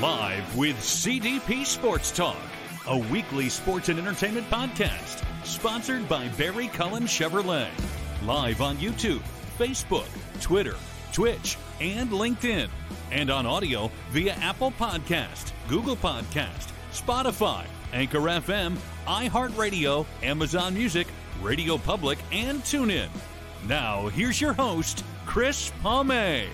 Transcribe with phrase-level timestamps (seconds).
[0.00, 2.36] Live with CDP Sports Talk,
[2.88, 7.68] a weekly sports and entertainment podcast sponsored by Barry Cullen Chevrolet.
[8.26, 9.22] Live on YouTube,
[9.58, 10.08] Facebook,
[10.40, 10.74] Twitter,
[11.12, 12.68] Twitch, and LinkedIn.
[13.12, 18.76] And on audio via Apple Podcast, Google Podcast, Spotify, Anchor FM,
[19.06, 21.06] iHeartRadio, Amazon Music,
[21.40, 23.08] Radio Public, and TuneIn.
[23.68, 26.48] Now, here's your host, Chris Pomay.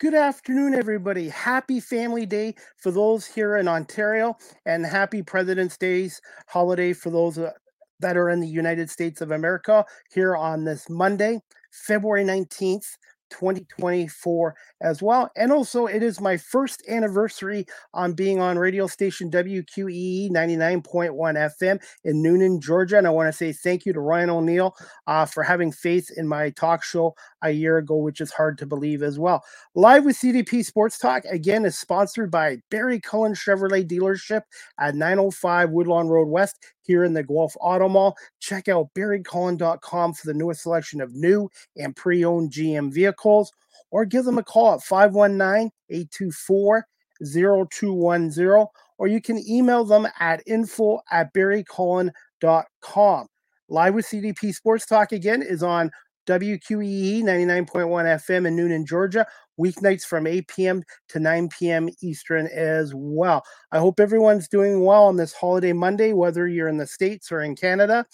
[0.00, 1.28] Good afternoon, everybody.
[1.28, 7.36] Happy Family Day for those here in Ontario, and happy President's Day's holiday for those
[7.36, 7.50] uh,
[7.98, 12.96] that are in the United States of America here on this Monday, February 19th,
[13.30, 15.30] 2024 as well.
[15.36, 21.14] And also, it is my first anniversary on being on radio station WQEE 99.1
[21.60, 22.98] FM in Newnan, Georgia.
[22.98, 24.74] And I want to say thank you to Ryan O'Neill
[25.06, 28.66] uh, for having faith in my talk show a year ago, which is hard to
[28.66, 29.42] believe as well.
[29.74, 34.42] Live with CDP Sports Talk, again, is sponsored by Barry Cullen Chevrolet Dealership
[34.78, 38.16] at 905 Woodlawn Road West here in the Guelph Auto Mall.
[38.40, 43.52] Check out barrycullen.com for the newest selection of new and pre owned GM vehicles,
[43.90, 46.86] or give them a call at 519 824
[47.24, 48.66] 0210,
[48.98, 53.26] or you can email them at info at barrycullen.com.
[53.68, 55.90] Live with CDP Sports Talk again is on
[56.26, 59.26] WQEE 99.1 FM in Newnan, Georgia,
[59.60, 60.82] weeknights from 8 p.m.
[61.08, 61.88] to 9 p.m.
[62.02, 63.42] Eastern as well.
[63.72, 67.42] I hope everyone's doing well on this holiday Monday, whether you're in the States or
[67.42, 68.06] in Canada.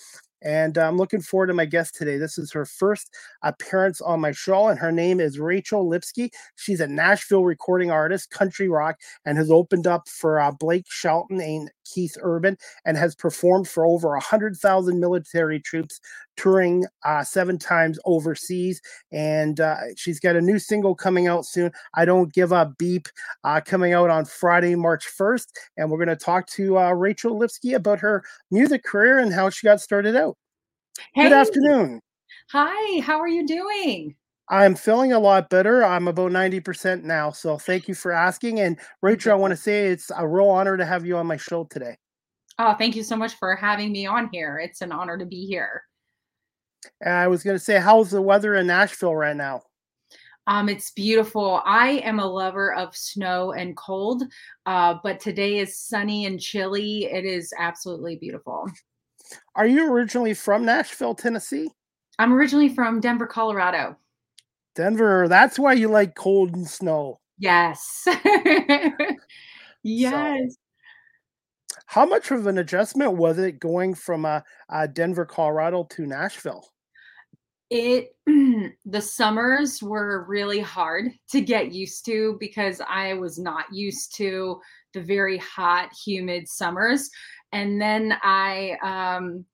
[0.43, 2.19] And I'm looking forward to my guest today.
[2.19, 6.31] This is her first appearance on my show, and her name is Rachel Lipsky.
[6.57, 11.41] She's a Nashville recording artist, country rock, and has opened up for uh, Blake Shelton
[11.41, 16.01] and Keith Urban, and has performed for over 100,000 military troops,
[16.37, 18.81] touring uh, seven times overseas.
[19.13, 21.71] And uh, she's got a new single coming out soon.
[21.95, 23.09] I Don't Give Up Beep,
[23.45, 25.47] uh, coming out on Friday, March 1st.
[25.77, 29.51] And we're going to talk to uh, Rachel Lipsky about her music career and how
[29.51, 30.37] she got started out.
[31.15, 31.25] Hey.
[31.25, 32.01] Good afternoon.
[32.51, 34.15] Hi, how are you doing?
[34.49, 35.85] I'm feeling a lot better.
[35.85, 37.31] I'm about 90% now.
[37.31, 38.61] So thank you for asking.
[38.61, 41.37] And Rachel, I want to say it's a real honor to have you on my
[41.37, 41.97] show today.
[42.59, 44.59] Oh, thank you so much for having me on here.
[44.59, 45.83] It's an honor to be here.
[47.05, 49.63] I was going to say, how's the weather in Nashville right now?
[50.47, 51.61] Um, it's beautiful.
[51.65, 54.23] I am a lover of snow and cold,
[54.65, 57.07] uh, but today is sunny and chilly.
[57.07, 58.71] It is absolutely beautiful.
[59.57, 61.69] Are you originally from Nashville, Tennessee?
[62.21, 63.97] I'm originally from Denver, Colorado.
[64.77, 65.27] Denver.
[65.29, 67.19] That's why you like cold and snow.
[67.39, 68.07] Yes.
[69.83, 70.13] yes.
[70.13, 70.57] So,
[71.87, 76.69] how much of an adjustment was it going from uh, uh, Denver, Colorado to Nashville?
[77.71, 84.15] It the summers were really hard to get used to because I was not used
[84.17, 84.61] to
[84.95, 87.11] the very hot, humid summers.
[87.53, 89.45] And then I um,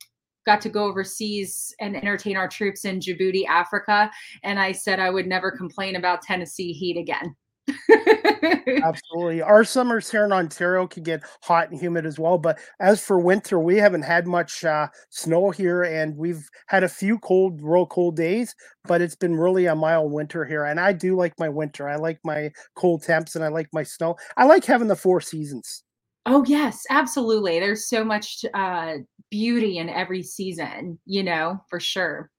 [0.47, 4.10] got to go overseas and entertain our troops in Djibouti, Africa.
[4.42, 7.34] And I said I would never complain about Tennessee heat again.
[8.82, 9.42] Absolutely.
[9.42, 12.38] Our summers here in Ontario can get hot and humid as well.
[12.38, 16.88] But as for winter, we haven't had much uh, snow here and we've had a
[16.88, 18.54] few cold, real cold days,
[18.84, 20.64] but it's been really a mild winter here.
[20.64, 21.88] And I do like my winter.
[21.88, 24.16] I like my cold temps and I like my snow.
[24.36, 25.84] I like having the four seasons.
[26.25, 27.59] Oh, yes, absolutely.
[27.59, 28.99] There's so much uh,
[29.31, 32.31] beauty in every season, you know, for sure.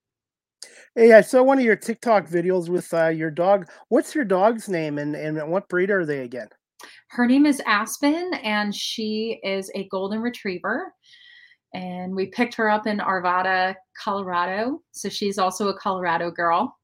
[0.95, 3.69] Hey, I saw one of your TikTok videos with uh, your dog.
[3.89, 6.47] What's your dog's name and, and what breed are they again?
[7.09, 10.93] Her name is Aspen, and she is a golden retriever.
[11.73, 14.81] And we picked her up in Arvada, Colorado.
[14.91, 16.77] So she's also a Colorado girl.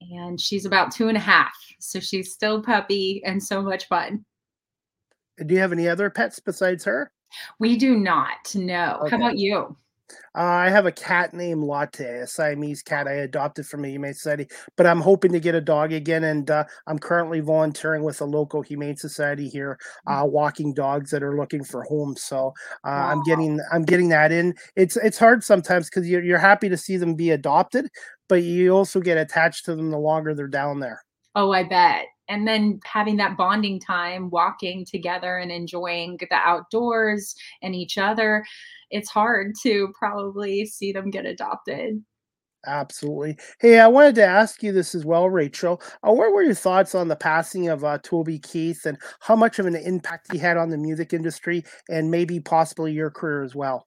[0.00, 1.54] And she's about two and a half.
[1.80, 4.24] So she's still puppy and so much fun.
[5.46, 7.10] Do you have any other pets besides her?
[7.58, 8.54] We do not.
[8.54, 8.98] No.
[9.02, 9.10] Okay.
[9.10, 9.76] How about you?
[10.36, 14.14] Uh, I have a cat named Latte, a Siamese cat I adopted from a Humane
[14.14, 16.24] Society, but I'm hoping to get a dog again.
[16.24, 19.78] And uh, I'm currently volunteering with a local Humane Society here,
[20.08, 20.22] mm.
[20.22, 22.22] uh, walking dogs that are looking for homes.
[22.22, 22.52] So
[22.84, 23.08] wow.
[23.08, 24.54] Uh, I'm getting I'm getting that in.
[24.76, 27.88] It's it's hard sometimes because you're you're happy to see them be adopted,
[28.28, 31.02] but you also get attached to them the longer they're down there.
[31.34, 32.06] Oh, I bet.
[32.30, 38.44] And then having that bonding time, walking together and enjoying the outdoors and each other
[38.90, 42.02] it's hard to probably see them get adopted.
[42.66, 43.38] Absolutely.
[43.58, 45.80] Hey, I wanted to ask you this as well, Rachel.
[46.06, 49.58] Uh, what were your thoughts on the passing of uh, Toby Keith and how much
[49.58, 53.54] of an impact he had on the music industry and maybe possibly your career as
[53.54, 53.86] well?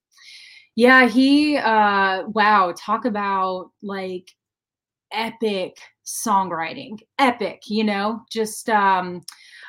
[0.75, 4.27] Yeah, he uh wow, talk about like
[5.11, 6.99] epic songwriting.
[7.19, 9.21] Epic, you know, just um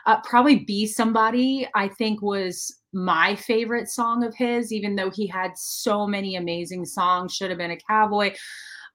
[0.06, 5.26] uh, probably be somebody I think was my favorite song of his even though he
[5.26, 8.34] had so many amazing songs should have been a cowboy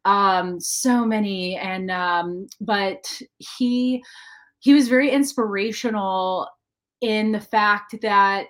[0.06, 1.58] um so many.
[1.58, 4.04] And um but he
[4.60, 6.48] he was very inspirational
[7.02, 8.48] in the fact that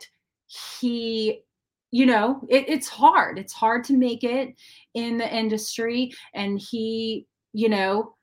[0.48, 1.42] he
[1.92, 3.40] you know it, it's hard.
[3.40, 4.56] It's hard to make it
[4.94, 6.12] in the industry.
[6.34, 8.16] And he you know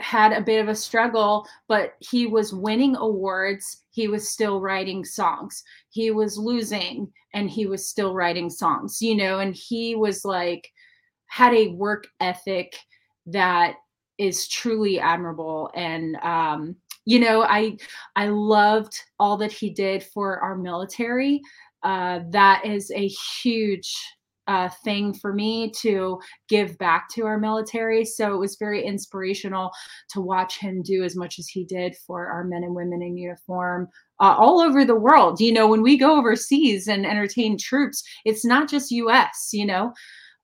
[0.00, 3.84] had a bit of a struggle but he was winning awards.
[3.90, 5.62] He was still writing songs.
[5.90, 10.70] He was losing and he was still writing songs you know and he was like
[11.26, 12.76] had a work ethic
[13.26, 13.74] that
[14.18, 15.70] is truly admirable.
[15.74, 16.76] And um
[17.06, 17.76] you know i
[18.14, 21.40] i loved all that he did for our military.
[21.82, 23.96] Uh, that is a huge
[24.50, 26.18] uh, thing for me to
[26.48, 28.04] give back to our military.
[28.04, 29.70] So it was very inspirational
[30.10, 33.16] to watch him do as much as he did for our men and women in
[33.16, 33.86] uniform
[34.18, 35.40] uh, all over the world.
[35.40, 39.92] You know, when we go overseas and entertain troops, it's not just US, you know.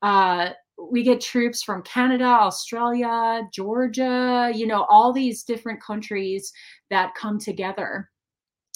[0.02, 6.52] Uh, we get troops from Canada, Australia, Georgia, you know, all these different countries
[6.90, 8.08] that come together.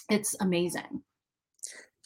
[0.09, 1.03] It's amazing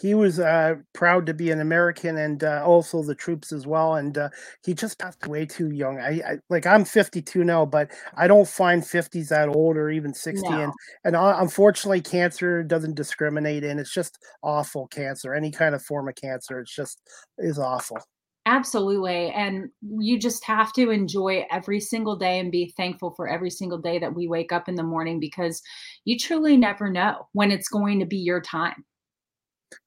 [0.00, 3.94] he was uh, proud to be an American and uh, also the troops as well.
[3.94, 4.30] And uh,
[4.64, 6.00] he just passed away too young.
[6.00, 10.12] I, I, like I'm 52 now, but I don't find 50s that old or even
[10.12, 10.48] 60.
[10.48, 10.62] No.
[10.62, 10.72] And
[11.04, 14.88] and uh, unfortunately, cancer doesn't discriminate, and it's just awful.
[14.88, 17.00] Cancer, any kind of form of cancer, it's just
[17.38, 17.98] is awful.
[18.46, 19.30] Absolutely.
[19.30, 23.78] And you just have to enjoy every single day and be thankful for every single
[23.78, 25.62] day that we wake up in the morning because
[26.04, 28.84] you truly never know when it's going to be your time.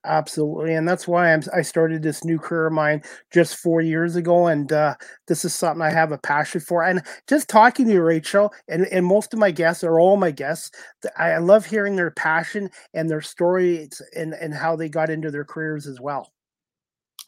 [0.05, 3.01] Absolutely, and that's why I'm, I started this new career of mine
[3.31, 4.95] just four years ago, and uh,
[5.27, 6.83] this is something I have a passion for.
[6.83, 10.31] And just talking to you, Rachel, and, and most of my guests are all my
[10.31, 10.71] guests.
[11.17, 15.45] I love hearing their passion and their stories and and how they got into their
[15.45, 16.31] careers as well.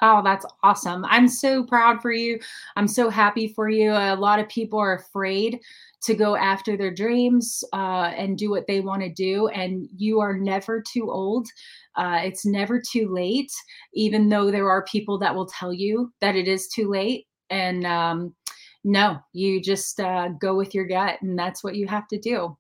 [0.02, 1.04] Oh, that's awesome.
[1.06, 2.40] I'm so proud for you.
[2.78, 3.92] I'm so happy for you.
[3.92, 5.60] A lot of people are afraid
[6.04, 9.48] to go after their dreams uh, and do what they want to do.
[9.50, 11.48] And you are never too old.
[11.96, 13.52] Uh, it's never too late,
[13.94, 17.28] even though there are people that will tell you that it is too late.
[17.50, 18.36] And um,
[18.84, 22.56] no, you just uh, go with your gut, and that's what you have to do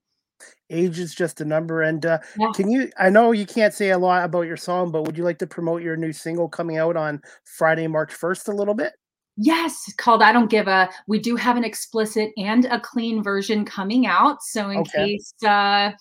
[0.70, 1.82] age is just a number.
[1.82, 2.52] And uh, yeah.
[2.54, 2.90] can you?
[2.98, 5.48] I know you can't say a lot about your song, but would you like to
[5.48, 8.94] promote your new single coming out on Friday, March first, a little bit?
[9.42, 10.90] Yes, called I Don't Give a.
[11.08, 14.44] We do have an explicit and a clean version coming out.
[14.44, 15.06] So in okay.
[15.06, 15.92] case uh,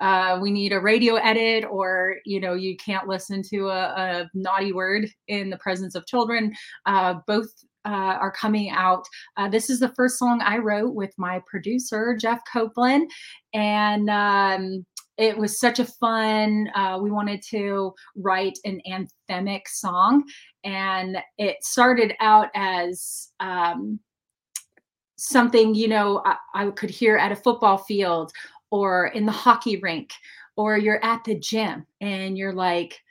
[0.00, 4.30] uh, we need a radio edit or you know you can't listen to a, a
[4.34, 6.52] naughty word in the presence of children,
[6.84, 7.48] uh, both
[7.86, 9.04] uh, are coming out.
[9.38, 13.10] Uh, this is the first song I wrote with my producer, Jeff Copeland.
[13.54, 14.84] And um,
[15.18, 20.24] it was such a fun, uh, we wanted to write an anthemic song.
[20.64, 23.98] And it started out as um,
[25.16, 28.32] something, you know, I, I could hear at a football field
[28.70, 30.12] or in the hockey rink
[30.56, 33.02] or you're at the gym and you're like,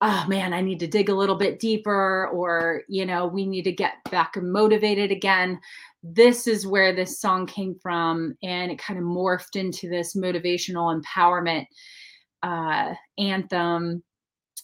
[0.00, 3.62] oh man, I need to dig a little bit deeper, or, you know, we need
[3.62, 5.58] to get back motivated again.
[6.02, 8.36] This is where this song came from.
[8.42, 11.66] And it kind of morphed into this motivational empowerment
[12.42, 14.02] uh, anthem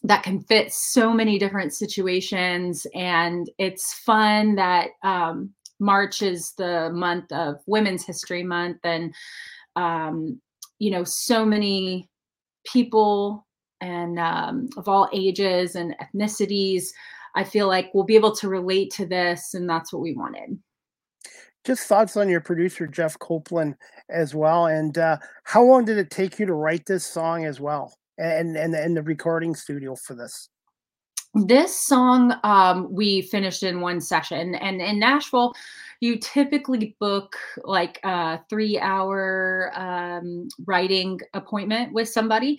[0.03, 2.87] that can fit so many different situations.
[2.95, 5.51] And it's fun that um,
[5.81, 8.79] March is the month of Women's History Month.
[8.85, 9.15] And,
[9.77, 10.41] um,
[10.79, 12.09] you know, so many
[12.65, 13.47] people
[13.81, 16.87] and um, of all ages and ethnicities.
[17.35, 20.59] I feel like we'll be able to relate to this, and that's what we wanted.
[21.65, 23.75] Just thoughts on your producer Jeff Copeland
[24.11, 27.59] as well, and uh, how long did it take you to write this song as
[27.59, 30.51] well, and and and the recording studio for this?
[31.35, 35.55] This song um, we finished in one session, and in Nashville,
[36.01, 42.59] you typically book like a three-hour um, writing appointment with somebody,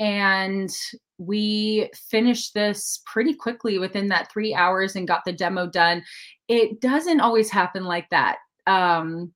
[0.00, 0.70] and
[1.18, 6.02] we finished this pretty quickly within that three hours and got the demo done.
[6.48, 8.38] It doesn't always happen like that.
[8.66, 9.32] Um,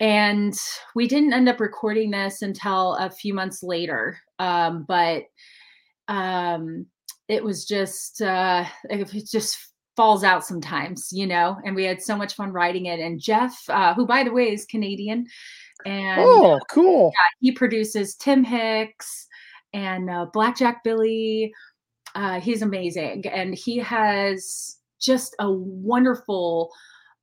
[0.00, 0.54] and
[0.94, 4.18] we didn't end up recording this until a few months later.
[4.38, 5.24] Um, but
[6.08, 6.86] um,
[7.28, 9.56] it was just, uh, it just
[9.96, 13.00] falls out sometimes, you know, and we had so much fun writing it.
[13.00, 15.26] And Jeff, uh, who by the way is Canadian,
[15.86, 17.12] and oh, cool.
[17.14, 19.26] Yeah, he produces Tim Hicks,
[19.72, 21.52] and uh, Blackjack Billy.
[22.14, 26.70] Uh, he's amazing, and he has just a wonderful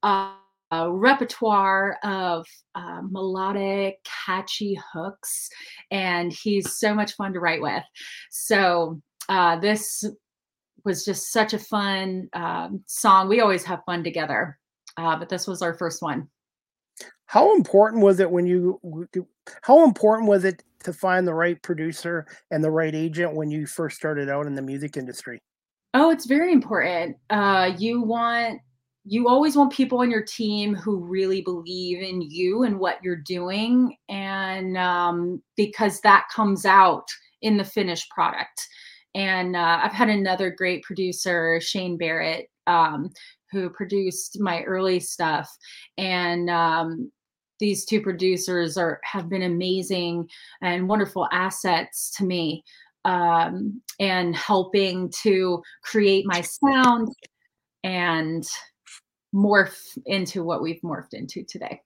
[0.04, 0.34] uh,
[0.72, 5.50] repertoire of uh, melodic, catchy hooks,
[5.92, 7.84] and he's so much fun to write with.
[8.30, 10.04] So uh, this
[10.84, 13.28] was just such a fun um, song.
[13.28, 14.58] We always have fun together,
[14.98, 16.28] uh, but this was our first one.
[17.26, 18.80] How important was it when you?
[19.62, 23.66] How important was it to find the right producer and the right agent when you
[23.66, 25.40] first started out in the music industry?
[25.94, 27.18] Oh, it's very important.
[27.30, 28.60] Uh, you want
[29.04, 33.16] you always want people on your team who really believe in you and what you're
[33.16, 37.08] doing, and um, because that comes out
[37.42, 38.68] in the finished product.
[39.16, 43.10] And uh, I've had another great producer, Shane Barrett, um,
[43.52, 45.50] who produced my early stuff,
[45.98, 47.12] and um,
[47.60, 50.28] these two producers are have been amazing
[50.62, 52.64] and wonderful assets to me
[53.06, 57.10] um, and helping to create my sound
[57.84, 58.46] and
[59.34, 61.82] morph into what we've morphed into today.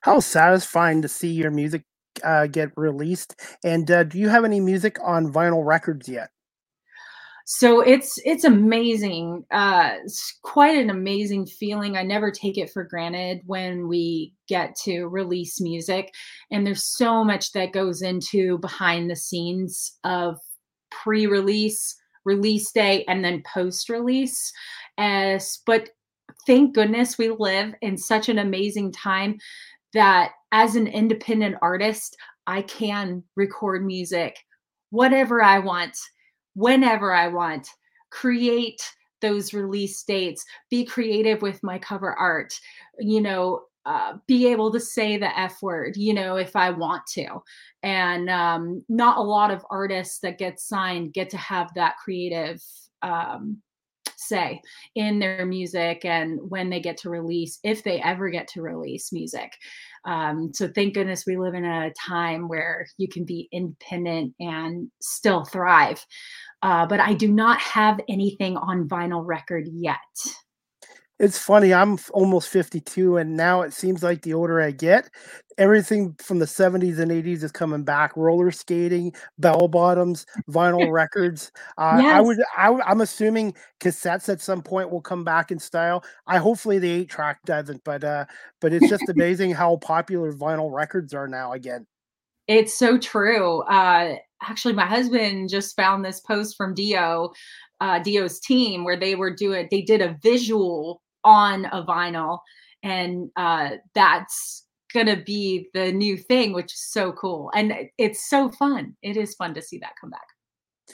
[0.00, 1.84] How satisfying to see your music
[2.24, 3.40] uh, get released.
[3.64, 6.30] And uh, do you have any music on vinyl records yet?
[7.50, 12.84] so it's it's amazing uh it's quite an amazing feeling i never take it for
[12.84, 16.12] granted when we get to release music
[16.50, 20.36] and there's so much that goes into behind the scenes of
[20.90, 21.96] pre-release
[22.26, 24.52] release day and then post-release
[24.98, 25.88] as but
[26.48, 29.38] thank goodness we live in such an amazing time
[29.92, 32.16] that as an independent artist
[32.48, 34.36] i can record music
[34.90, 35.96] whatever i want
[36.58, 37.68] whenever I want,
[38.10, 38.82] create
[39.20, 42.52] those release dates, be creative with my cover art,
[42.98, 47.06] you know, uh, be able to say the F word, you know, if I want
[47.14, 47.28] to.
[47.84, 52.60] And um, not a lot of artists that get signed get to have that creative
[53.02, 53.58] um,
[54.18, 54.60] say
[54.94, 59.12] in their music and when they get to release, if they ever get to release
[59.12, 59.52] music.
[60.04, 64.90] Um, so thank goodness we live in a time where you can be independent and
[65.00, 66.04] still thrive.
[66.62, 69.96] Uh, but I do not have anything on vinyl record yet.
[71.18, 71.74] It's funny.
[71.74, 75.10] I'm almost 52, and now it seems like the older I get,
[75.58, 78.16] everything from the 70s and 80s is coming back.
[78.16, 81.50] Roller skating, bell bottoms, vinyl records.
[81.76, 82.16] Uh, yes.
[82.16, 82.38] I would.
[82.56, 86.04] I, I'm assuming cassettes at some point will come back in style.
[86.28, 88.26] I hopefully the eight track doesn't, but uh,
[88.60, 91.86] but it's just amazing how popular vinyl records are now again.
[92.46, 93.60] It's so true.
[93.62, 97.32] Uh, actually, my husband just found this post from Dio,
[97.80, 102.38] uh, Dio's team, where they were doing, they did a visual on a vinyl,
[102.82, 108.48] and uh, that's gonna be the new thing, which is so cool, and it's so
[108.48, 108.96] fun.
[109.02, 110.26] It is fun to see that come back.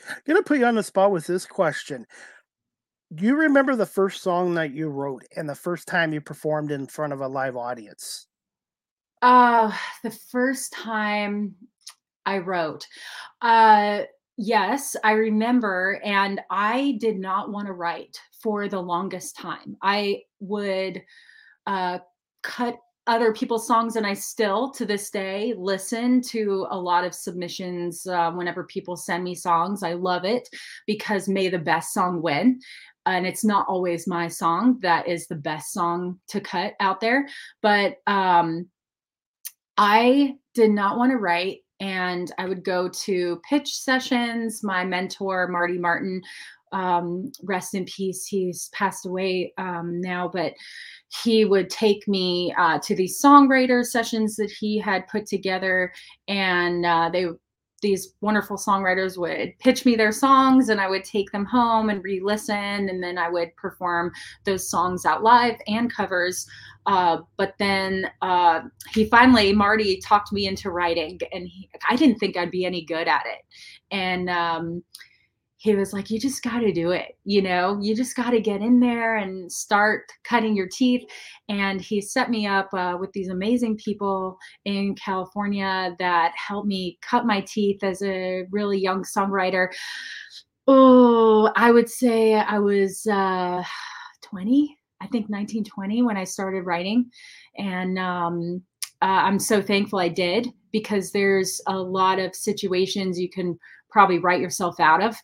[0.08, 2.04] I'm gonna put you on the spot with this question.
[3.14, 6.72] Do you remember the first song that you wrote and the first time you performed
[6.72, 8.26] in front of a live audience?
[9.22, 9.72] Uh,
[10.02, 11.54] the first time
[12.26, 12.86] I wrote,
[13.40, 14.02] uh,
[14.36, 19.76] yes, I remember, and I did not want to write for the longest time.
[19.82, 21.02] I would
[21.66, 21.98] uh,
[22.42, 27.14] cut other people's songs and i still to this day listen to a lot of
[27.14, 30.48] submissions uh, whenever people send me songs i love it
[30.86, 32.58] because may the best song win
[33.04, 37.28] and it's not always my song that is the best song to cut out there
[37.60, 38.66] but um
[39.76, 44.64] I did not want to write and I would go to pitch sessions.
[44.64, 46.22] My mentor, Marty Martin,
[46.72, 50.54] um, rest in peace, he's passed away um, now, but
[51.22, 55.92] he would take me uh, to these songwriter sessions that he had put together,
[56.26, 57.26] and uh, they
[57.82, 62.02] these wonderful songwriters would pitch me their songs and I would take them home and
[62.02, 62.88] re listen.
[62.88, 64.10] And then I would perform
[64.44, 66.46] those songs out live and covers.
[66.86, 68.60] Uh, but then uh,
[68.92, 72.84] he finally, Marty talked me into writing and he, I didn't think I'd be any
[72.84, 73.40] good at it.
[73.90, 74.82] And, um,
[75.64, 77.16] he was like, You just got to do it.
[77.24, 81.08] You know, you just got to get in there and start cutting your teeth.
[81.48, 84.36] And he set me up uh, with these amazing people
[84.66, 89.68] in California that helped me cut my teeth as a really young songwriter.
[90.66, 93.62] Oh, I would say I was uh,
[94.20, 97.10] 20, I think 1920 when I started writing.
[97.58, 98.62] And, um,
[99.02, 103.58] uh, I'm so thankful I did because there's a lot of situations you can
[103.90, 105.14] probably write yourself out of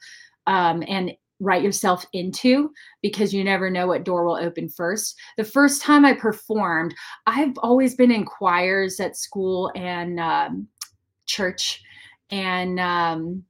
[0.47, 2.71] um, and write yourself into
[3.01, 5.19] because you never know what door will open first.
[5.39, 6.95] The first time I performed,
[7.27, 10.69] I've always been in choirs at school and um,
[11.25, 11.83] church.
[12.31, 13.45] And um,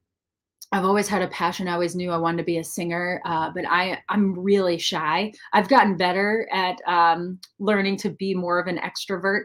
[0.72, 1.66] I've always had a passion.
[1.66, 5.32] I always knew I wanted to be a singer, uh, but I I'm really shy.
[5.52, 9.44] I've gotten better at um, learning to be more of an extrovert,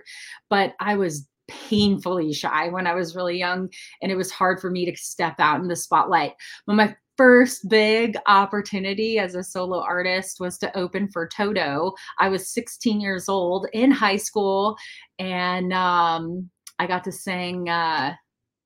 [0.50, 3.70] but I was painfully shy when I was really young,
[4.02, 6.34] and it was hard for me to step out in the spotlight.
[6.68, 11.94] But my first big opportunity as a solo artist was to open for Toto.
[12.20, 14.78] I was 16 years old in high school,
[15.18, 17.68] and um, I got to sing.
[17.68, 18.14] Uh,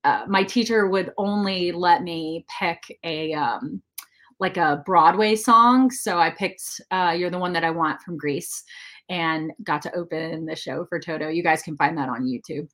[0.03, 3.82] uh, my teacher would only let me pick a um,
[4.39, 8.18] like a Broadway song, so I picked uh, "You're the One That I Want" from
[8.18, 8.63] Grease,
[9.10, 11.27] and got to open the show for Toto.
[11.27, 12.70] You guys can find that on YouTube.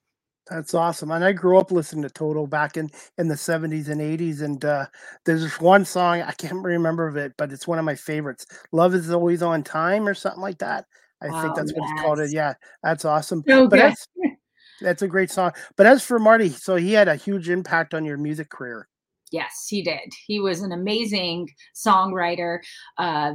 [0.47, 1.09] That's awesome.
[1.09, 4.41] And I grew up listening to Toto back in in the 70s and 80s.
[4.41, 4.85] And uh,
[5.25, 8.45] there's one song I can't remember of it, but it's one of my favorites.
[8.71, 10.85] Love is always on time or something like that.
[11.21, 11.79] I wow, think that's yes.
[11.79, 12.19] what it's called.
[12.19, 12.33] It.
[12.33, 12.53] Yeah,
[12.83, 13.43] that's awesome.
[13.47, 14.07] So but that's,
[14.81, 15.51] that's a great song.
[15.75, 18.87] But as for Marty, so he had a huge impact on your music career.
[19.31, 20.13] Yes, he did.
[20.27, 22.59] He was an amazing songwriter.
[22.97, 23.33] Uh,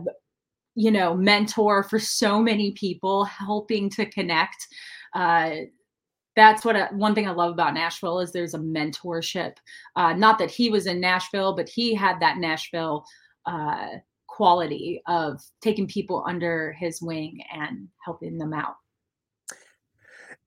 [0.75, 4.67] you know, mentor for so many people, helping to connect.
[5.15, 5.51] Uh,
[6.37, 9.55] that's what I, one thing I love about Nashville is there's a mentorship.
[9.97, 13.05] Uh, not that he was in Nashville, but he had that Nashville
[13.47, 13.89] uh,
[14.29, 18.77] quality of taking people under his wing and helping them out.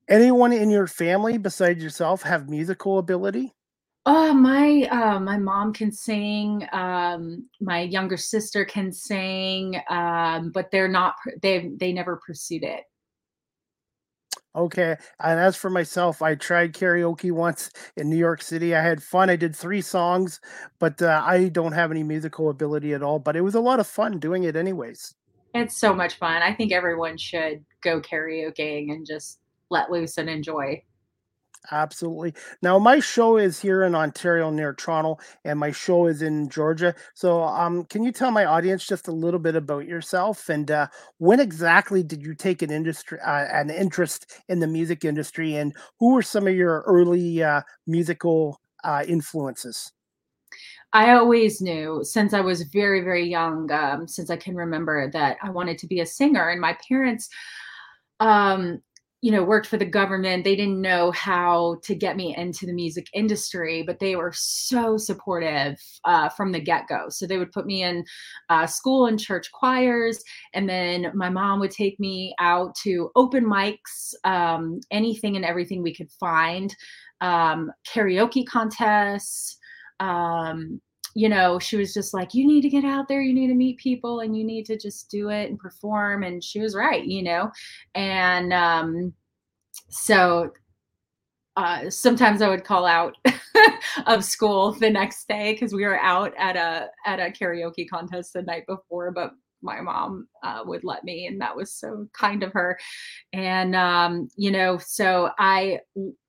[0.08, 3.54] Anyone in your family besides yourself have musical ability?
[4.06, 6.68] Oh, my uh, my mom can sing.
[6.74, 11.16] Um, my younger sister can sing, um, but they're not.
[11.42, 12.84] They they never pursued it.
[14.56, 14.98] Okay.
[15.20, 18.76] And as for myself, I tried karaoke once in New York City.
[18.76, 19.30] I had fun.
[19.30, 20.40] I did three songs,
[20.80, 23.20] but uh, I don't have any musical ability at all.
[23.20, 25.16] But it was a lot of fun doing it, anyways.
[25.56, 26.42] It's so much fun.
[26.42, 29.40] I think everyone should go karaokeing and just
[29.70, 30.84] let loose and enjoy.
[31.72, 32.34] Absolutely.
[32.62, 36.94] Now, my show is here in Ontario near Toronto, and my show is in Georgia.
[37.14, 40.88] So, um, can you tell my audience just a little bit about yourself and uh,
[41.20, 45.74] when exactly did you take an industry, uh, an interest in the music industry, and
[46.00, 49.94] who were some of your early uh, musical uh, influences?
[50.92, 55.38] I always knew since I was very, very young, um, since I can remember, that
[55.42, 57.30] I wanted to be a singer, and my parents
[58.20, 58.80] um
[59.24, 62.74] you know worked for the government they didn't know how to get me into the
[62.74, 67.08] music industry but they were so supportive uh, from the get-go.
[67.08, 68.04] So they would put me in
[68.50, 70.22] uh, school and church choirs
[70.54, 75.82] and then my mom would take me out to open mics um, anything and everything
[75.82, 76.76] we could find
[77.22, 79.58] um, karaoke contests
[80.02, 80.82] um,
[81.16, 83.54] you know, she was just like, you need to get out there, you need to
[83.54, 86.24] meet people, and you need to just do it and perform.
[86.24, 87.52] And she was right, you know.
[87.94, 89.14] And um,
[89.90, 90.52] so
[91.56, 93.16] uh, sometimes I would call out
[94.08, 98.34] of school the next day because we were out at a at a karaoke contest
[98.34, 99.32] the night before, but
[99.64, 102.78] my mom uh, would let me, and that was so kind of her.
[103.32, 105.80] And um, you know, so I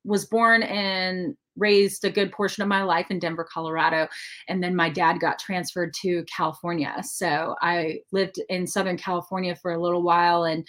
[0.03, 4.07] was born and raised a good portion of my life in Denver, Colorado.
[4.49, 6.95] And then my dad got transferred to California.
[7.03, 10.43] So I lived in Southern California for a little while.
[10.43, 10.67] And,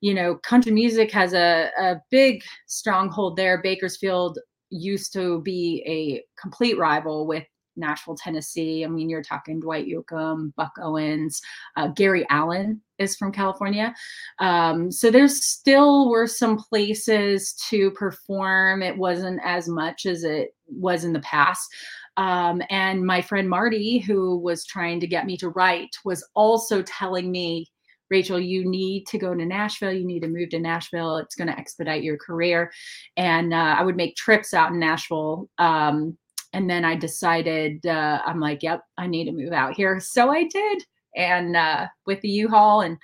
[0.00, 3.62] you know, country music has a, a big stronghold there.
[3.62, 4.38] Bakersfield
[4.70, 7.44] used to be a complete rival with
[7.76, 8.84] Nashville, Tennessee.
[8.84, 11.40] I mean, you're talking Dwight Yoakam, Buck Owens,
[11.76, 13.94] uh, Gary Allan is from California.
[14.38, 18.82] Um, so there's still were some places to perform.
[18.82, 21.68] It wasn't as much as it was in the past.
[22.16, 26.82] Um, and my friend Marty, who was trying to get me to write, was also
[26.82, 27.66] telling me,
[28.10, 29.92] Rachel, you need to go to Nashville.
[29.92, 31.16] You need to move to Nashville.
[31.16, 32.70] It's going to expedite your career.
[33.16, 36.16] And uh, I would make trips out in Nashville um,
[36.54, 40.00] and then I decided uh, I'm like, yep, I need to move out here.
[40.00, 40.84] So I did,
[41.16, 42.96] and uh, with the U-Haul and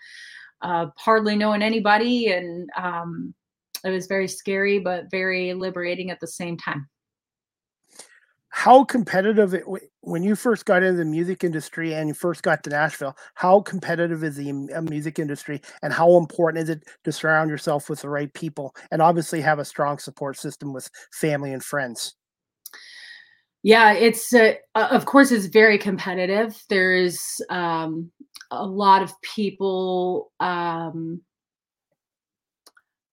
[0.63, 3.35] uh, hardly knowing anybody, and um,
[3.85, 6.89] it was very scary but very liberating at the same time.
[8.53, 9.65] How competitive it,
[10.01, 13.17] when you first got into the music industry and you first got to Nashville?
[13.35, 17.89] How competitive is the uh, music industry, and how important is it to surround yourself
[17.89, 22.15] with the right people, and obviously have a strong support system with family and friends?
[23.63, 26.63] Yeah, it's uh, of course it's very competitive.
[26.69, 28.11] There's um,
[28.51, 31.21] a lot of people um,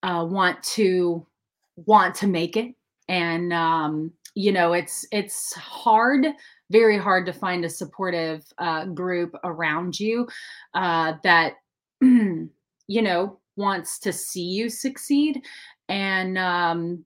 [0.04, 1.26] uh, want to
[1.76, 2.74] want to make it,
[3.10, 6.28] and um, you know it's it's hard,
[6.72, 10.28] very hard to find a supportive uh, group around you
[10.76, 11.54] uh, that
[12.02, 12.50] you
[12.88, 15.42] know wants to see you succeed,
[15.90, 17.04] and um,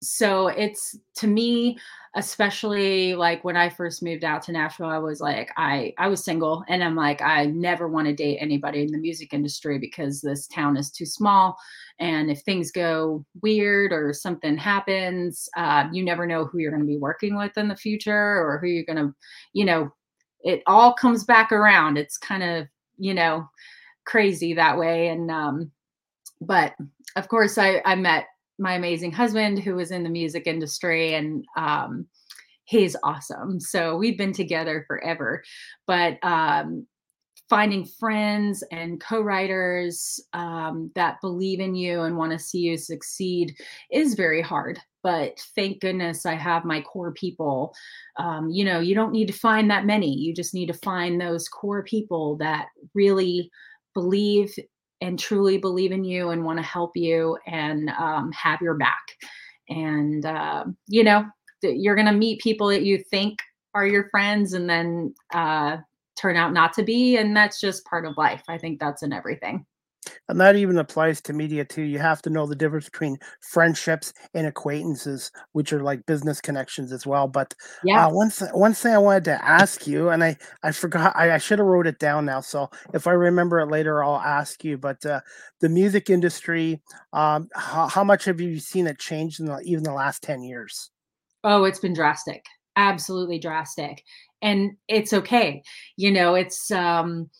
[0.00, 1.78] so it's to me
[2.14, 6.24] especially like when I first moved out to Nashville, I was like, I I was
[6.24, 10.20] single, and I'm like, I never want to date anybody in the music industry because
[10.20, 11.56] this town is too small,
[12.00, 16.82] and if things go weird or something happens, uh, you never know who you're going
[16.82, 19.14] to be working with in the future or who you're going to,
[19.52, 19.90] you know,
[20.42, 21.98] it all comes back around.
[21.98, 22.66] It's kind of
[22.98, 23.48] you know
[24.06, 25.70] crazy that way, and um,
[26.40, 26.74] but
[27.16, 28.26] of course, I I met
[28.58, 32.06] my amazing husband who was in the music industry and um,
[32.64, 33.60] he's awesome.
[33.60, 35.42] So we've been together forever.
[35.86, 36.86] But um,
[37.48, 43.56] finding friends and co-writers um, that believe in you and want to see you succeed
[43.90, 44.78] is very hard.
[45.02, 47.74] But thank goodness i have my core people.
[48.18, 50.12] Um, you know you don't need to find that many.
[50.12, 53.50] You just need to find those core people that really
[53.94, 54.54] believe
[55.00, 59.02] and truly believe in you and want to help you and um, have your back.
[59.68, 61.24] And, uh, you know,
[61.62, 63.38] you're going to meet people that you think
[63.74, 65.76] are your friends and then uh,
[66.16, 67.16] turn out not to be.
[67.16, 68.42] And that's just part of life.
[68.48, 69.64] I think that's in everything.
[70.28, 71.82] And that even applies to media too.
[71.82, 76.92] You have to know the difference between friendships and acquaintances, which are like business connections
[76.92, 77.28] as well.
[77.28, 80.72] But yeah, uh, one th- one thing I wanted to ask you, and I I
[80.72, 82.40] forgot, I, I should have wrote it down now.
[82.40, 84.78] So if I remember it later, I'll ask you.
[84.78, 85.20] But uh,
[85.60, 86.80] the music industry,
[87.12, 90.42] um, how, how much have you seen it change in the, even the last ten
[90.42, 90.90] years?
[91.44, 92.44] Oh, it's been drastic,
[92.76, 94.02] absolutely drastic,
[94.42, 95.62] and it's okay.
[95.96, 97.30] You know, it's um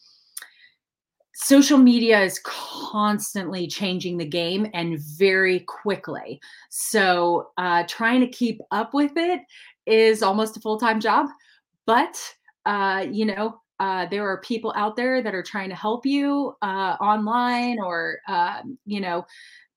[1.40, 6.40] social media is constantly changing the game and very quickly.
[6.68, 9.40] So uh, trying to keep up with it
[9.86, 11.28] is almost a full time job.
[11.86, 12.20] But,
[12.66, 16.56] uh, you know, uh, there are people out there that are trying to help you
[16.60, 19.24] uh, online or, um, you know,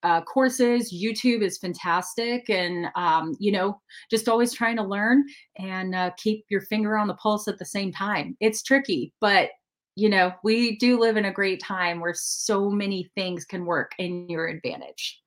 [0.02, 0.92] uh, courses.
[0.92, 5.24] YouTube is fantastic, and um, you know, just always trying to learn
[5.60, 8.36] and uh, keep your finger on the pulse at the same time.
[8.40, 9.52] It's tricky, but
[9.96, 13.92] you know, we do live in a great time where so many things can work
[13.98, 15.22] in your advantage.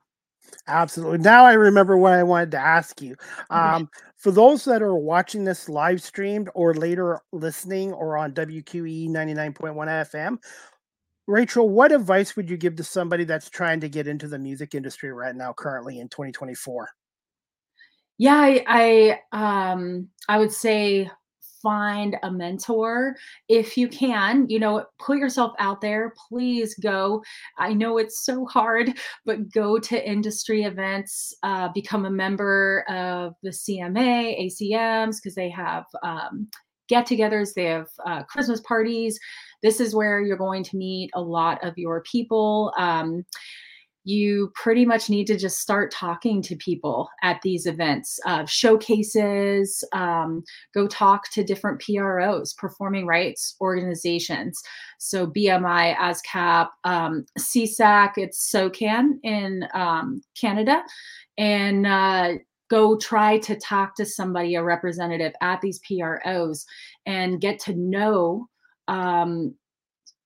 [0.66, 1.18] Absolutely.
[1.18, 3.16] Now I remember what I wanted to ask you.
[3.50, 9.08] Um, for those that are watching this live streamed or later listening or on WQEE
[9.08, 9.54] 99.1
[10.10, 10.38] FM,
[11.26, 14.74] Rachel, what advice would you give to somebody that's trying to get into the music
[14.74, 16.88] industry right now, currently in 2024?
[18.18, 18.64] Yeah, I,
[19.32, 21.10] I um I would say
[21.64, 23.16] find a mentor
[23.48, 27.24] if you can you know put yourself out there please go.
[27.58, 28.92] I know it's so hard
[29.24, 35.50] but go to industry events uh, become a member of the cma acms because they
[35.50, 36.48] have um,
[36.88, 39.18] get-togethers they have uh, christmas parties.
[39.62, 43.24] This is where you're going to meet a lot of your people um,
[44.04, 49.82] you pretty much need to just start talking to people at these events, uh, showcases,
[49.92, 50.42] um,
[50.74, 54.60] go talk to different PROs, performing rights organizations.
[54.98, 60.82] So BMI, ASCAP, um, SESAC, it's SOCAN in um, Canada.
[61.38, 62.34] And uh,
[62.70, 66.66] go try to talk to somebody, a representative at these PROs,
[67.06, 68.48] and get to know
[68.88, 69.54] um,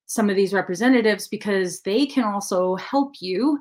[0.09, 3.61] some of these representatives because they can also help you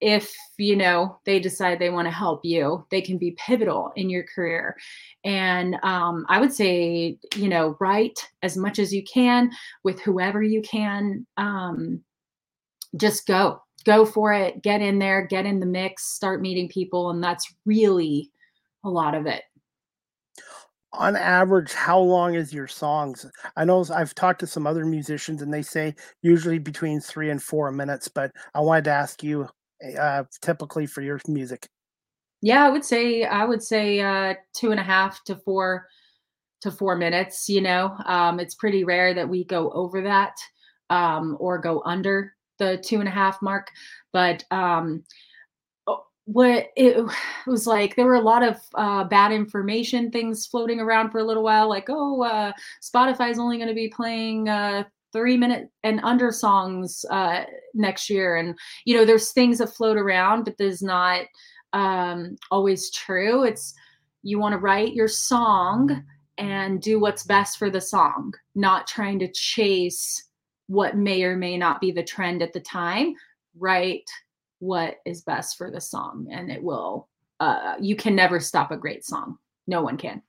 [0.00, 2.86] if you know they decide they want to help you.
[2.90, 4.76] They can be pivotal in your career.
[5.24, 9.50] And um, i would say you know write as much as you can
[9.82, 12.02] with whoever you can um,
[12.96, 13.60] just go.
[13.84, 14.62] Go for it.
[14.62, 15.26] Get in there.
[15.26, 16.06] Get in the mix.
[16.06, 17.10] Start meeting people.
[17.10, 18.30] And that's really
[18.82, 19.42] a lot of it
[20.98, 23.26] on average, how long is your songs?
[23.56, 27.42] I know I've talked to some other musicians and they say usually between three and
[27.42, 29.48] four minutes, but I wanted to ask you
[29.98, 31.66] uh, typically for your music.
[32.42, 35.86] Yeah, I would say I would say uh, two and a half to four
[36.60, 37.48] to four minutes.
[37.48, 40.34] You know, um, it's pretty rare that we go over that
[40.90, 43.68] um, or go under the two and a half mark,
[44.12, 45.02] but um,
[46.26, 47.04] what it
[47.46, 51.24] was like there were a lot of uh, bad information things floating around for a
[51.24, 54.84] little while like oh uh, spotify's only going to be playing uh,
[55.14, 58.36] three minute and under songs uh, next year.
[58.36, 61.22] And you know there's things that float around but there's not
[61.72, 63.44] um, always true.
[63.44, 63.72] It's
[64.22, 66.04] you want to write your song
[66.36, 70.24] and do what's best for the song not trying to chase
[70.66, 73.14] what may or may not be the trend at the time.
[73.56, 74.10] Write
[74.58, 77.08] what is best for the song and it will
[77.40, 79.38] uh, you can never stop a great song.
[79.66, 80.22] No one can.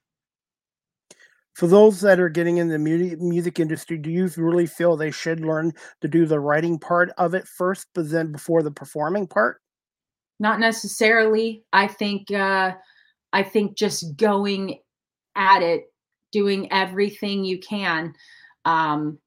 [1.54, 5.40] For those that are getting in the music industry do you really feel they should
[5.40, 9.62] learn to do the writing part of it first but then before the performing part?
[10.40, 11.64] Not necessarily.
[11.72, 12.74] I think uh,
[13.32, 14.80] I think just going
[15.36, 15.86] at it,
[16.32, 18.14] doing everything you can,
[18.66, 19.18] um,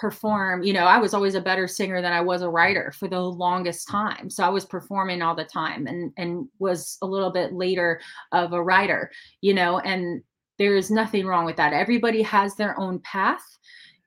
[0.00, 3.06] perform you know i was always a better singer than i was a writer for
[3.06, 4.30] the longest time.
[4.30, 8.00] So i was performing all the time and and was a little bit later
[8.32, 9.10] of a writer
[9.42, 10.22] you know and
[10.60, 11.72] there's nothing wrong with that.
[11.72, 13.42] Everybody has their own path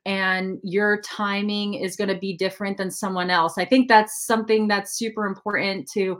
[0.05, 3.57] and your timing is going to be different than someone else.
[3.57, 6.19] I think that's something that's super important to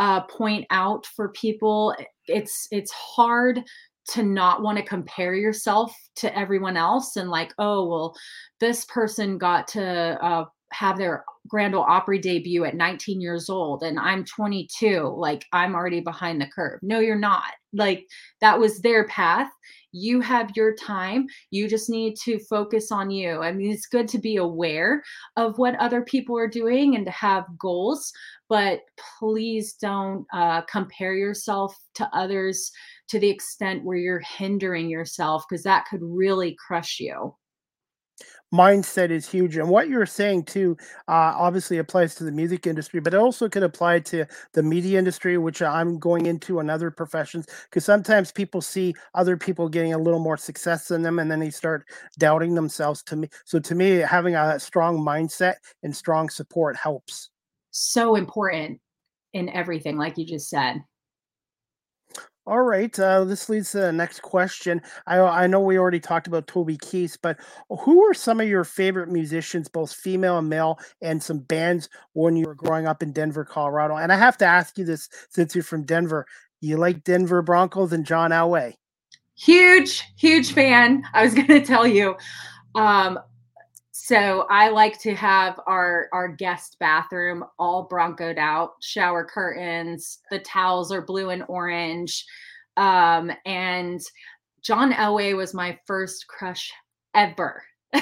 [0.00, 1.94] uh, point out for people.
[2.26, 3.62] It's it's hard
[4.08, 8.16] to not want to compare yourself to everyone else and like oh well
[8.58, 9.82] this person got to
[10.22, 15.46] uh, have their grand ole opry debut at 19 years old and i'm 22 like
[15.52, 16.78] i'm already behind the curve.
[16.82, 17.52] No you're not.
[17.72, 18.06] Like
[18.40, 19.50] that was their path.
[19.92, 21.26] You have your time.
[21.50, 23.40] You just need to focus on you.
[23.42, 25.02] I mean it's good to be aware
[25.36, 28.12] of what other people are doing and to have goals
[28.48, 28.80] but
[29.18, 32.72] please don't uh, compare yourself to others
[33.08, 37.32] to the extent where you're hindering yourself because that could really crush you
[38.52, 40.76] mindset is huge and what you're saying too
[41.08, 44.98] uh, obviously applies to the music industry but it also could apply to the media
[44.98, 49.94] industry which i'm going into and other professions because sometimes people see other people getting
[49.94, 51.86] a little more success than them and then they start
[52.18, 53.02] doubting themselves.
[53.04, 57.30] To me so to me having a strong mindset and strong support helps.
[57.70, 58.80] So important
[59.32, 60.82] in everything like you just said
[62.46, 64.80] all right, uh, this leads to the next question.
[65.06, 68.64] I I know we already talked about Toby Keith, but who are some of your
[68.64, 73.12] favorite musicians, both female and male, and some bands when you were growing up in
[73.12, 73.96] Denver, Colorado?
[73.96, 76.26] And I have to ask you this since you're from Denver.
[76.60, 78.74] You like Denver Broncos and John Elway?
[79.36, 81.02] Huge, huge fan.
[81.14, 82.16] I was going to tell you.
[82.74, 83.18] Um,
[84.10, 90.40] so I like to have our our guest bathroom all broncoed out, shower curtains, the
[90.40, 92.24] towels are blue and orange.
[92.76, 94.00] Um, and
[94.62, 96.72] John Elway was my first crush
[97.14, 97.62] ever.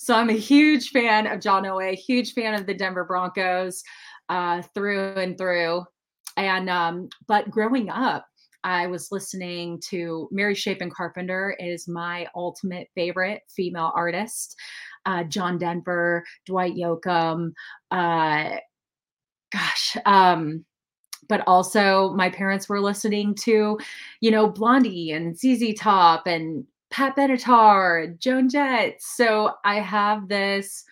[0.00, 3.84] so I'm a huge fan of John Elway, huge fan of the Denver Broncos
[4.28, 5.84] uh, through and through.
[6.36, 8.26] And um, but growing up,
[8.66, 14.56] I was listening to Mary Chapin Carpenter is my ultimate favorite female artist
[15.06, 17.52] uh, John Denver, Dwight Yoakam,
[17.90, 18.56] uh,
[19.52, 20.64] gosh, um,
[21.28, 23.78] but also my parents were listening to,
[24.20, 28.96] you know, Blondie and ZZ Top and Pat Benatar, Joan Jett.
[29.00, 30.84] So I have this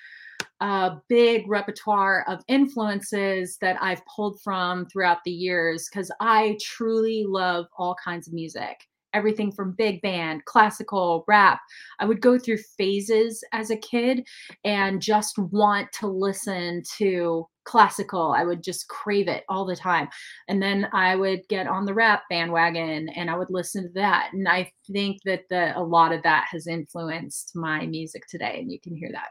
[0.60, 7.24] uh, big repertoire of influences that I've pulled from throughout the years because I truly
[7.26, 8.78] love all kinds of music
[9.14, 11.60] everything from big band, classical, rap.
[12.00, 14.26] I would go through phases as a kid
[14.64, 18.32] and just want to listen to classical.
[18.32, 20.08] I would just crave it all the time.
[20.48, 24.30] And then I would get on the rap bandwagon and I would listen to that.
[24.32, 28.70] And I think that the a lot of that has influenced my music today and
[28.70, 29.28] you can hear that.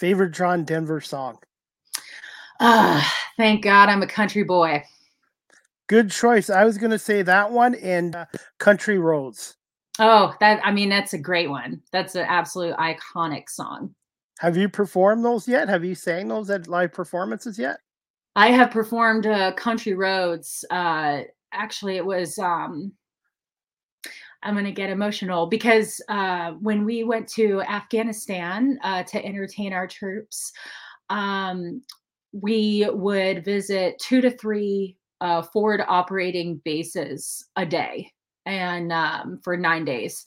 [0.00, 1.38] Favorite John Denver song?
[2.58, 4.82] Ah, uh, thank God I'm a country boy.
[5.88, 6.48] Good choice.
[6.48, 8.24] I was going to say that one and uh,
[8.58, 9.56] Country Roads.
[9.98, 11.82] Oh, that I mean that's a great one.
[11.92, 13.94] That's an absolute iconic song.
[14.38, 15.68] Have you performed those yet?
[15.68, 17.76] Have you sang those at live performances yet?
[18.36, 20.64] I have performed uh, Country Roads.
[20.70, 22.38] Uh, actually, it was.
[22.38, 22.92] Um,
[24.42, 29.72] I'm going to get emotional because uh, when we went to Afghanistan uh, to entertain
[29.72, 30.52] our troops,
[31.10, 31.82] um,
[32.32, 38.10] we would visit two to three uh, forward operating bases a day
[38.46, 40.24] and um, for nine days.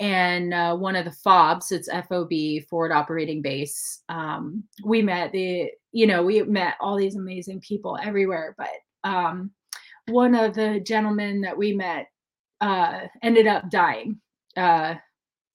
[0.00, 4.02] And uh, one of the FOBs, it's FOB, forward operating base.
[4.08, 8.54] Um, we met the, you know, we met all these amazing people everywhere.
[8.56, 8.68] But
[9.02, 9.50] um,
[10.06, 12.06] one of the gentlemen that we met
[12.60, 14.20] uh, ended up dying,
[14.56, 14.94] uh,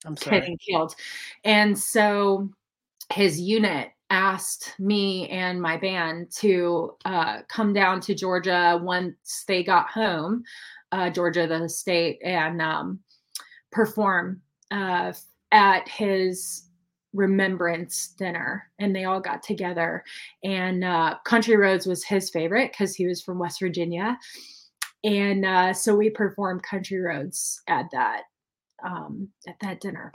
[0.05, 0.39] I'm sorry.
[0.39, 0.95] getting killed.
[1.43, 2.49] And so
[3.11, 9.63] his unit asked me and my band to uh, come down to Georgia once they
[9.63, 10.43] got home,
[10.91, 12.99] uh, Georgia, the state, and um,
[13.71, 15.11] perform uh,
[15.51, 16.67] at his
[17.13, 18.69] remembrance dinner.
[18.79, 20.03] And they all got together.
[20.43, 24.17] And uh, Country Roads was his favorite because he was from West Virginia.
[25.03, 28.23] And uh, so we performed Country Roads at that
[28.83, 30.11] um, at that dinner.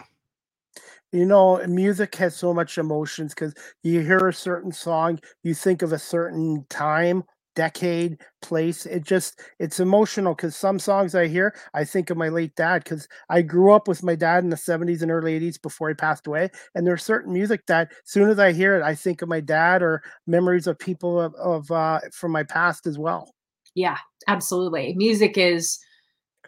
[1.13, 5.81] You know, music has so much emotions because you hear a certain song, you think
[5.81, 7.25] of a certain time,
[7.55, 8.85] decade, place.
[8.85, 12.85] It just it's emotional because some songs I hear, I think of my late dad
[12.85, 15.95] because I grew up with my dad in the 70s and early 80s before he
[15.95, 16.51] passed away.
[16.75, 19.83] And there's certain music that soon as I hear it, I think of my dad
[19.83, 23.35] or memories of people of, of uh, from my past as well.
[23.79, 24.93] Yeah, absolutely.
[24.97, 25.79] Music is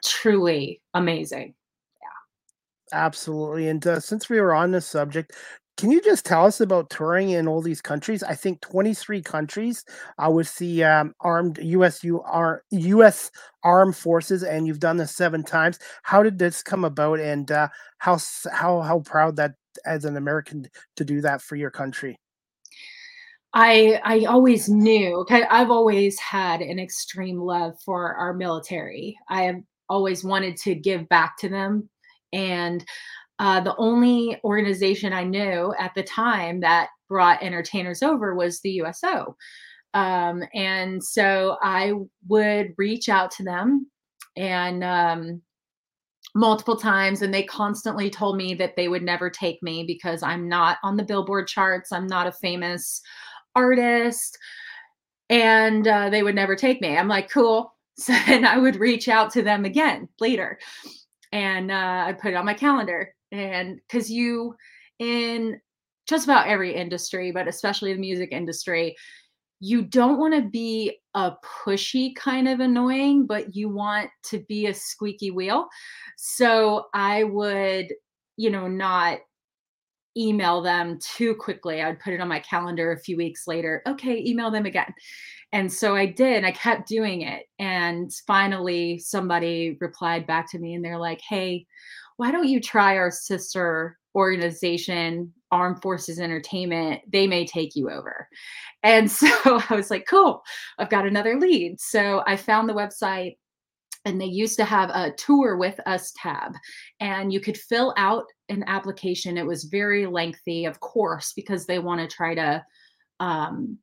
[0.04, 1.54] truly amazing.
[2.02, 2.98] Yeah.
[2.98, 3.68] Absolutely.
[3.68, 5.32] And uh, since we were on this subject,
[5.76, 8.24] can you just tell us about touring in all these countries?
[8.24, 9.84] I think 23 countries
[10.18, 12.02] uh, with the um, armed US,
[12.72, 13.30] US
[13.62, 15.78] armed forces, and you've done this seven times.
[16.02, 18.18] How did this come about, and uh, how
[18.52, 19.54] how how proud that
[19.86, 20.66] as an American
[20.96, 22.18] to do that for your country?
[23.52, 25.26] I I always knew.
[25.30, 29.16] I've always had an extreme love for our military.
[29.28, 31.88] I have always wanted to give back to them
[32.32, 32.84] and
[33.40, 38.70] uh, the only organization I knew at the time that brought entertainers over was the
[38.82, 39.34] USO.
[39.94, 41.94] Um, and so I
[42.28, 43.90] would reach out to them
[44.36, 45.42] and um,
[46.34, 50.46] multiple times, and they constantly told me that they would never take me because I'm
[50.46, 53.00] not on the Billboard charts, I'm not a famous
[53.60, 54.38] artist,
[55.28, 56.96] and uh, they would never take me.
[56.96, 57.74] I'm like, cool.
[57.96, 60.58] So then I would reach out to them again later
[61.32, 63.14] and uh, I put it on my calendar.
[63.32, 64.54] And because you,
[64.98, 65.60] in
[66.08, 68.96] just about every industry, but especially the music industry,
[69.60, 74.66] you don't want to be a pushy kind of annoying, but you want to be
[74.66, 75.68] a squeaky wheel.
[76.16, 77.92] So I would,
[78.36, 79.18] you know, not
[80.16, 81.82] email them too quickly.
[81.82, 83.82] I'd put it on my calendar a few weeks later.
[83.86, 84.92] Okay, email them again.
[85.52, 87.46] And so I did, I kept doing it.
[87.58, 91.66] And finally, somebody replied back to me and they're like, hey,
[92.16, 97.00] why don't you try our sister organization, Armed Forces Entertainment?
[97.10, 98.28] They may take you over.
[98.82, 100.42] And so I was like, cool,
[100.78, 101.80] I've got another lead.
[101.80, 103.36] So I found the website
[104.04, 106.54] and they used to have a tour with us tab
[107.00, 111.78] and you could fill out an application it was very lengthy of course because they
[111.78, 112.64] want to try to
[113.20, 113.78] um,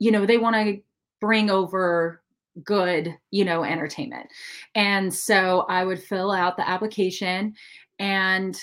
[0.00, 0.78] you know, they want to
[1.20, 2.22] bring over
[2.64, 4.28] good, you know, entertainment.
[4.74, 7.54] And so I would fill out the application
[7.98, 8.58] and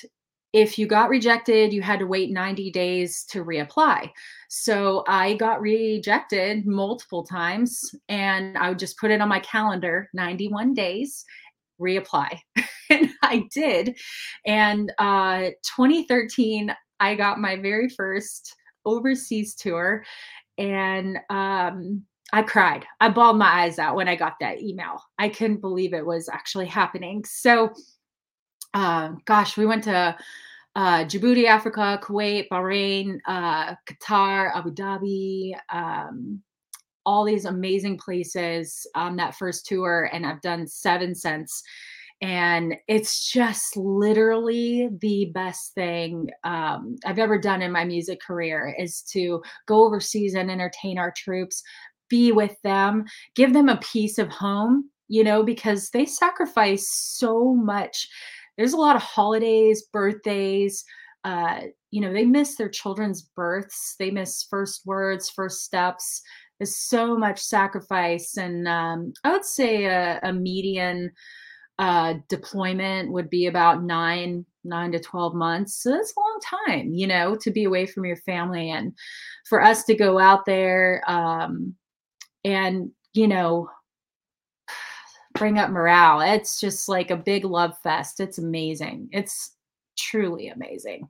[0.58, 4.10] if you got rejected, you had to wait 90 days to reapply.
[4.50, 10.10] So I got rejected multiple times and I would just put it on my calendar
[10.16, 11.24] 91 days,
[11.80, 12.40] reapply.
[12.90, 14.00] and I did.
[14.48, 20.04] And uh, 2013, I got my very first overseas tour
[20.58, 22.84] and um, I cried.
[23.00, 25.04] I bawled my eyes out when I got that email.
[25.20, 27.24] I couldn't believe it was actually happening.
[27.26, 27.76] So,
[28.74, 30.18] uh, gosh, we went to
[30.78, 36.42] uh, Djibouti, Africa, Kuwait, Bahrain, uh, Qatar, Abu Dhabi, um,
[37.06, 40.10] all these amazing places on that first tour.
[40.14, 41.64] And I've done seven since
[42.22, 48.76] and it's just literally the best thing um, I've ever done in my music career
[48.78, 51.62] is to go overseas and entertain our troops,
[52.10, 57.54] be with them, give them a piece of home, you know, because they sacrifice so
[57.54, 58.10] much.
[58.58, 60.84] There's a lot of holidays, birthdays.
[61.24, 63.96] Uh, you know, they miss their children's births.
[64.00, 66.22] They miss first words, first steps.
[66.60, 71.12] There's so much sacrifice, and um, I would say a, a median
[71.80, 76.94] uh, deployment would be about nine nine to 12 months so that's a long time
[76.94, 78.92] you know to be away from your family and
[79.48, 81.74] for us to go out there um,
[82.44, 83.70] and you know
[85.38, 89.56] bring up morale it's just like a big love fest it's amazing it's
[89.98, 91.08] truly amazing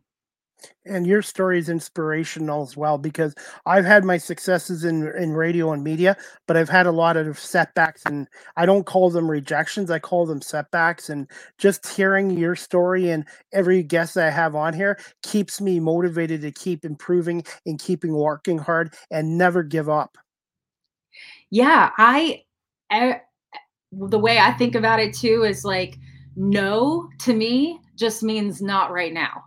[0.86, 3.36] and your story is inspirational as well because
[3.66, 7.38] I've had my successes in in radio and media, but I've had a lot of
[7.38, 11.10] setbacks, and I don't call them rejections; I call them setbacks.
[11.10, 16.42] And just hearing your story and every guest I have on here keeps me motivated
[16.42, 20.18] to keep improving and keeping working hard and never give up.
[21.50, 22.44] Yeah, I,
[22.90, 23.22] I
[23.92, 25.98] the way I think about it too is like
[26.36, 29.46] no to me just means not right now.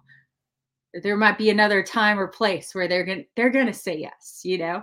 [1.03, 4.59] There might be another time or place where they're to they're to say yes you
[4.59, 4.83] know?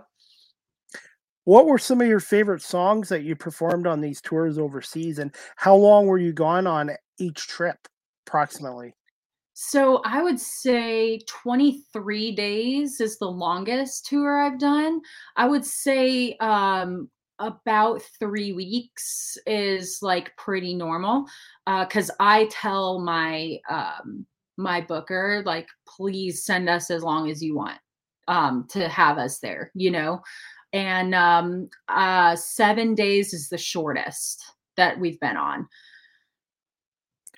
[1.46, 5.34] What were some of your favorite songs that you performed on these tours overseas and
[5.56, 7.88] how long were you gone on each trip
[8.26, 8.94] approximately?
[9.54, 15.02] So i would say 23 days is the longest tour i've done.
[15.36, 21.26] I would say um about three weeks is like pretty normal
[21.68, 24.26] Uh, because uh, i tell my um
[24.58, 27.78] my booker like please send us as long as you want
[28.28, 30.22] um to have us there you know?
[30.74, 34.44] And um uh 7 days is the shortest
[34.76, 35.68] that we've been on.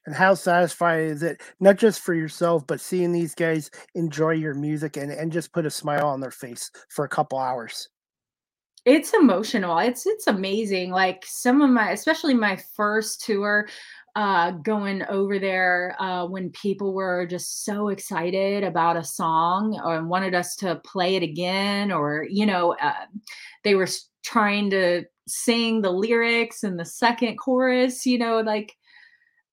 [0.05, 4.53] And how satisfying is it not just for yourself but seeing these guys enjoy your
[4.55, 7.89] music and and just put a smile on their face for a couple hours
[8.85, 9.77] it's emotional.
[9.79, 10.91] It's it's amazing.
[10.91, 13.67] Like some of my, especially my first tour,
[14.15, 20.03] uh, going over there uh, when people were just so excited about a song or
[20.05, 23.05] wanted us to play it again, or you know, uh,
[23.63, 23.87] they were
[24.23, 28.05] trying to sing the lyrics and the second chorus.
[28.05, 28.75] You know, like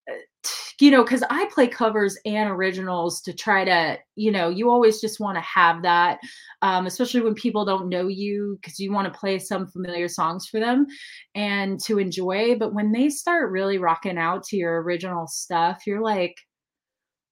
[0.81, 5.01] you know, because I play covers and originals to try to, you know, you always
[5.01, 6.19] just want to have that,
[6.63, 10.47] um, especially when people don't know you, because you want to play some familiar songs
[10.47, 10.87] for them
[11.35, 12.57] and to enjoy.
[12.59, 16.37] But when they start really rocking out to your original stuff, you're like,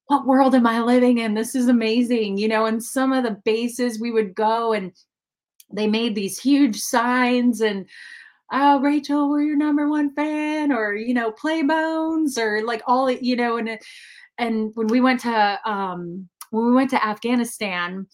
[0.07, 1.35] what world am I living in?
[1.35, 2.67] This is amazing, you know.
[2.67, 4.93] And some of the bases we would go and
[5.73, 7.89] they made these huge signs and
[8.53, 13.11] oh rachel we're your number one fan or you know play bones or like all
[13.11, 13.79] you know and
[14.39, 18.07] and when we went to um when we went to afghanistan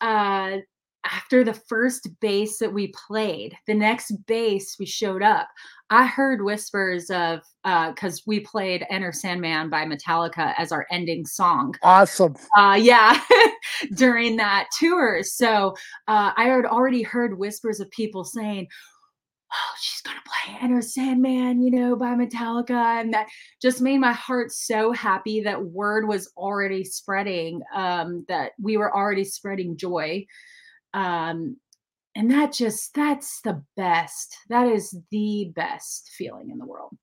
[0.00, 0.56] uh
[1.12, 5.48] after the first base that we played the next base we showed up.
[5.90, 11.24] I heard whispers of uh because we played enter sandman by metallica as our ending
[11.26, 11.74] song.
[11.82, 12.34] Awesome.
[12.56, 13.20] Uh yeah
[13.94, 15.22] during that tour.
[15.22, 15.74] So
[16.08, 18.66] uh i had already heard whispers of people saying
[19.56, 23.00] oh, she's gonna play Enter Sandman, you know, by Metallica.
[23.00, 23.28] And that
[23.60, 28.94] just made my heart so happy that word was already spreading, um, that we were
[28.94, 30.26] already spreading joy.
[30.94, 31.56] Um,
[32.14, 34.36] and that just that's the best.
[34.48, 36.96] That is the best feeling in the world.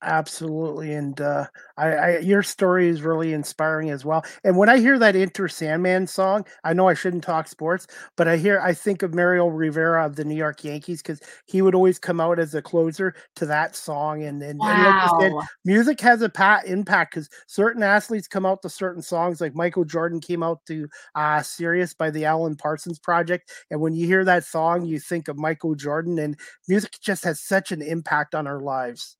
[0.00, 1.46] Absolutely, and uh,
[1.76, 4.24] I, I your story is really inspiring as well.
[4.44, 8.28] And when I hear that Enter Sandman song, I know I shouldn't talk sports, but
[8.28, 11.74] I hear I think of Mariano Rivera of the New York Yankees because he would
[11.74, 14.22] always come out as a closer to that song.
[14.22, 15.18] And and, wow.
[15.20, 19.02] and like said, music has a pat impact because certain athletes come out to certain
[19.02, 19.40] songs.
[19.40, 20.86] Like Michael Jordan came out to
[21.16, 25.26] uh, "Sirius" by the Alan Parsons Project, and when you hear that song, you think
[25.26, 26.20] of Michael Jordan.
[26.20, 26.38] And
[26.68, 29.17] music just has such an impact on our lives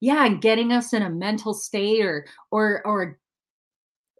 [0.00, 3.18] yeah getting us in a mental state or or or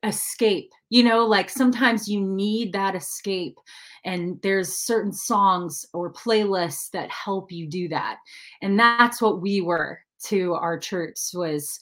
[0.02, 3.58] escape you know like sometimes you need that escape
[4.04, 8.18] and there's certain songs or playlists that help you do that
[8.62, 11.78] and that's what we were to our troops was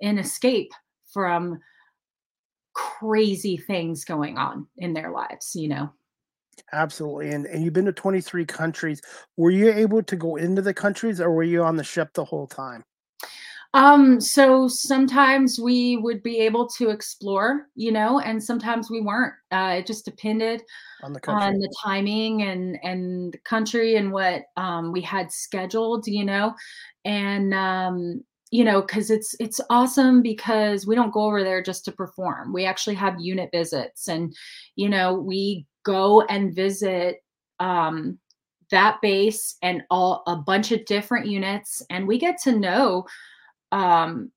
[0.00, 0.72] an escape
[1.12, 1.60] from
[2.74, 5.90] crazy things going on in their lives you know?
[6.72, 9.02] Absolutely and, and you've been to 23 countries.
[9.36, 12.24] Were you able to go into the countries or were you on the ship the
[12.24, 12.82] whole time
[13.74, 19.34] um, so sometimes we would be able to explore, you know, and sometimes we weren't.
[19.50, 20.62] Uh, it just depended
[21.02, 21.44] on the country.
[21.44, 26.54] on the timing and and the country and what um, we had scheduled, you know,
[27.04, 31.84] and um, you know, because it's it's awesome because we don't go over there just
[31.86, 32.52] to perform.
[32.52, 34.34] We actually have unit visits, and
[34.76, 37.16] you know, we go and visit
[37.60, 38.18] um,
[38.70, 43.04] that base and all a bunch of different units, and we get to know
[43.72, 44.30] um,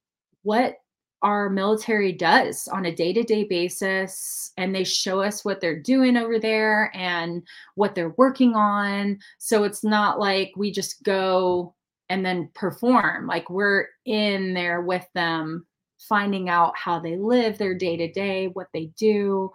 [0.43, 0.77] what
[1.21, 6.39] our military does on a day-to-day basis and they show us what they're doing over
[6.39, 7.43] there and
[7.75, 9.19] what they're working on.
[9.37, 11.75] So it's not like we just go
[12.09, 15.65] and then perform like we're in there with them
[15.99, 19.51] finding out how they live their day-to-day what they do.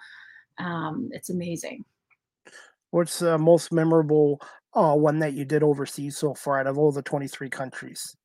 [0.58, 1.84] Um, it's amazing.
[2.90, 4.40] What's the most memorable
[4.74, 8.16] uh, one that you did overseas so far out of all the 23 countries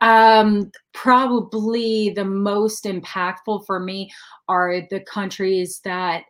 [0.00, 4.10] um, probably the most impactful for me
[4.48, 6.24] are the countries that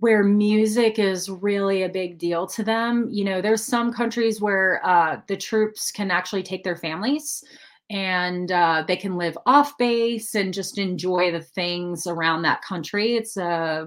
[0.00, 3.08] where music is really a big deal to them.
[3.10, 7.44] You know, there's some countries where uh, the troops can actually take their families
[7.90, 13.14] and uh, they can live off base and just enjoy the things around that country.
[13.14, 13.86] It's a, uh,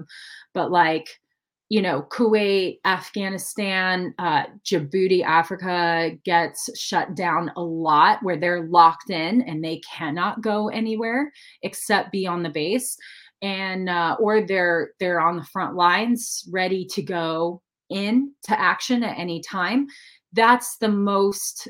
[0.54, 1.08] but like
[1.70, 9.10] you know, Kuwait, Afghanistan, uh, Djibouti, Africa gets shut down a lot where they're locked
[9.10, 11.30] in and they cannot go anywhere
[11.62, 12.96] except be on the base,
[13.42, 17.60] and uh, or they're they're on the front lines ready to go
[17.90, 19.86] in to action at any time.
[20.32, 21.68] That's the most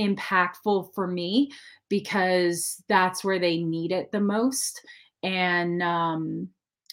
[0.00, 1.50] impactful for me
[1.90, 4.80] because that's where they need it the most,
[5.22, 6.48] and um,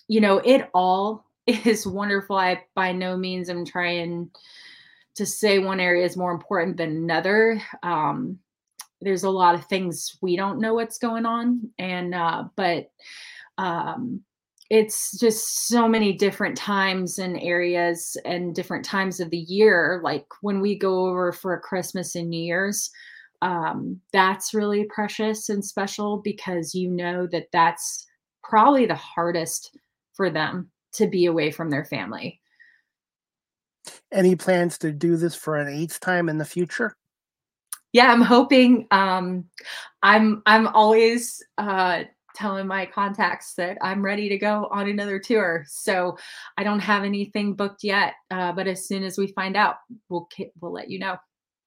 [0.10, 2.38] you know, it all is wonderful.
[2.38, 4.30] I by no means am trying
[5.16, 7.62] to say one area is more important than another.
[7.84, 8.40] Um,
[9.02, 12.92] there's a lot of things we don't know what's going on, and uh, but
[13.58, 14.22] um,
[14.70, 20.02] it's just so many different times and areas and different times of the year.
[20.04, 22.90] Like when we go over for Christmas and New Year's,
[23.44, 28.08] um, that's really precious and special because you know that that's
[28.44, 29.78] probably the hardest
[30.14, 32.42] for them to be away from their family.
[34.12, 36.96] Any plans to do this for an eighth time in the future?
[37.92, 38.88] Yeah, I'm hoping.
[38.92, 39.46] Um,
[40.04, 42.04] I'm I'm always uh,
[42.36, 45.66] telling my contacts that I'm ready to go on another tour.
[45.68, 46.18] So
[46.58, 49.78] I don't have anything booked yet, uh, but as soon as we find out,
[50.10, 50.28] we'll
[50.60, 51.18] we'll let you know.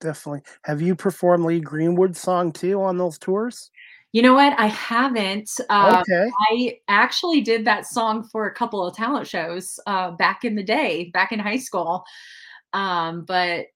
[0.01, 0.43] Definitely.
[0.65, 3.71] Have you performed Lee Greenwood's song too on those tours?
[4.13, 4.59] You know what?
[4.59, 5.51] I haven't.
[5.69, 6.31] Uh, okay.
[6.51, 10.63] I actually did that song for a couple of talent shows uh, back in the
[10.63, 12.05] day, back in high school.
[12.73, 13.67] Um, but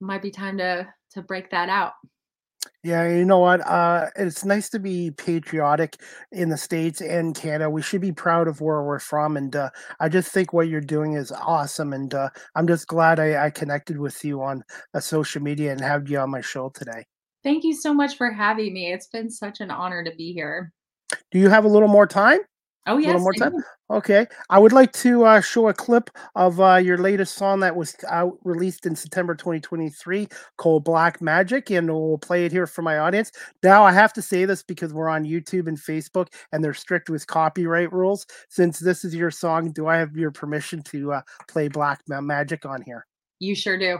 [0.00, 1.92] might be time to to break that out.
[2.84, 3.60] Yeah, you know what?
[3.66, 5.96] Uh, it's nice to be patriotic
[6.32, 7.70] in the States and Canada.
[7.70, 9.36] We should be proud of where we're from.
[9.36, 9.70] And uh,
[10.00, 11.92] I just think what you're doing is awesome.
[11.92, 14.62] And uh, I'm just glad I, I connected with you on
[14.94, 17.06] uh, social media and have you on my show today.
[17.42, 18.92] Thank you so much for having me.
[18.92, 20.72] It's been such an honor to be here.
[21.30, 22.40] Do you have a little more time?
[22.86, 23.08] Oh, yes.
[23.08, 23.52] A little more time?
[23.90, 24.26] Okay.
[24.48, 27.94] I would like to uh, show a clip of uh, your latest song that was
[28.08, 30.26] out, released in September 2023
[30.56, 33.30] called Black Magic, and we'll play it here for my audience.
[33.62, 37.10] Now, I have to say this because we're on YouTube and Facebook, and they're strict
[37.10, 38.26] with copyright rules.
[38.48, 42.64] Since this is your song, do I have your permission to uh, play Black Magic
[42.64, 43.06] on here?
[43.38, 43.98] You sure do.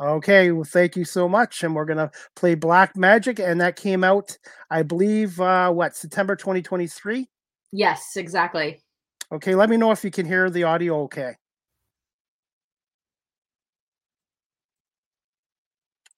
[0.00, 1.62] Okay, well, thank you so much.
[1.62, 3.38] And we're going to play Black Magic.
[3.38, 4.36] And that came out,
[4.70, 7.28] I believe, uh, what, September 2023?
[7.72, 8.80] Yes, exactly.
[9.32, 11.34] Okay, let me know if you can hear the audio okay.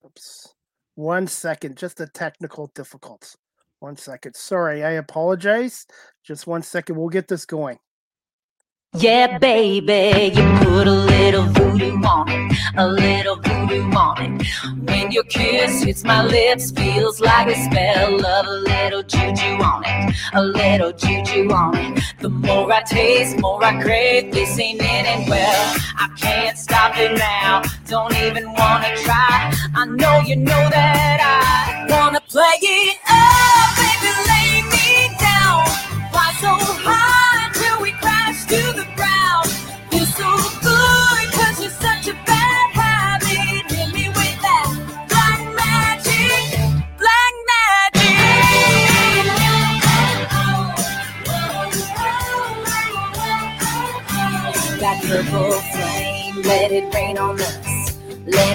[0.05, 0.53] Oops.
[0.95, 3.29] One second, just a technical difficulty.
[3.79, 4.35] One second.
[4.35, 5.85] Sorry, I apologize.
[6.23, 6.95] Just one second.
[6.95, 7.79] We'll get this going.
[8.95, 12.42] Yeah, baby, you put a little voodoo on it,
[12.75, 14.47] a little voodoo on it.
[14.89, 19.83] When your kiss hits my lips, feels like a spell of a little juju on
[19.85, 22.03] it, a little juju on it.
[22.19, 24.31] The more I taste, more I crave.
[24.31, 25.75] This ain't ending well.
[25.97, 27.61] I can't stop it now.
[27.87, 29.53] Don't even wanna try.
[29.75, 34.11] I know you know that I wanna play it up, baby.
[34.29, 35.65] Lay me down.
[36.11, 36.53] Fly so
[36.85, 37.02] high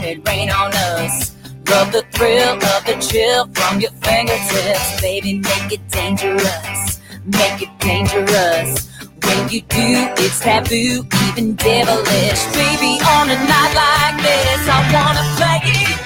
[0.08, 1.36] it rain on us.
[1.68, 5.34] Love the thrill of the chill from your fingertips, baby.
[5.34, 8.88] Make it dangerous, make it dangerous.
[9.22, 9.88] When you do,
[10.24, 12.42] it's taboo, even devilish.
[12.56, 15.97] Baby, on a night like this, I wanna play it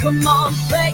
[0.00, 0.87] Come on, play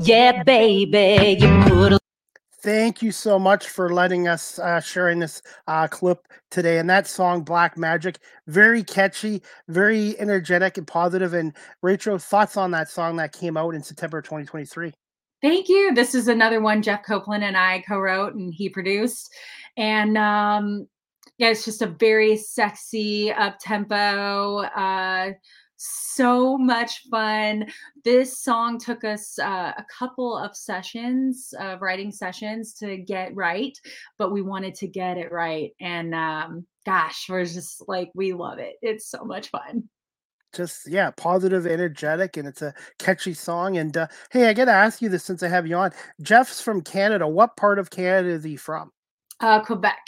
[0.00, 1.98] Yeah, baby, you put a
[2.60, 6.78] Thank you so much for letting us uh, sharing this uh, clip today.
[6.78, 11.34] And that song, Black Magic, very catchy, very energetic and positive.
[11.34, 14.92] And Rachel, thoughts on that song that came out in September 2023?
[15.40, 15.94] Thank you.
[15.94, 19.32] This is another one Jeff Copeland and I co-wrote and he produced.
[19.76, 20.88] And um
[21.38, 25.30] yeah, it's just a very sexy up tempo, uh
[25.78, 27.66] so much fun.
[28.04, 33.34] This song took us uh, a couple of sessions, of uh, writing sessions to get
[33.34, 33.78] right,
[34.18, 35.70] but we wanted to get it right.
[35.80, 38.74] And um, gosh, we're just like, we love it.
[38.82, 39.88] It's so much fun
[40.54, 45.02] just yeah positive energetic and it's a catchy song and uh, hey i gotta ask
[45.02, 45.90] you this since i have you on
[46.22, 48.90] jeff's from canada what part of canada is he from
[49.40, 49.98] uh quebec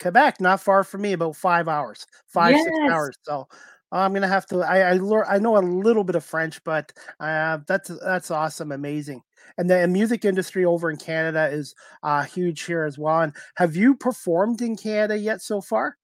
[0.00, 2.62] quebec not far from me about five hours five yes.
[2.62, 3.48] six hours so
[3.92, 7.58] i'm gonna have to i I, I know a little bit of french but uh
[7.66, 9.22] that's that's awesome amazing
[9.58, 13.76] and the music industry over in canada is uh huge here as well and have
[13.76, 15.96] you performed in canada yet so far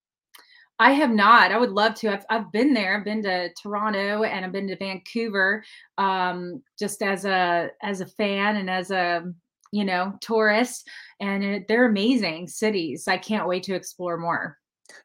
[0.78, 1.53] I have not.
[1.53, 2.12] I would love to.
[2.12, 2.97] I've, I've been there.
[2.97, 5.64] I've been to Toronto and I've been to Vancouver,
[5.97, 9.24] um, just as a as a fan and as a
[9.72, 10.89] you know tourist.
[11.20, 13.09] And it, they're amazing cities.
[13.09, 14.59] I can't wait to explore more.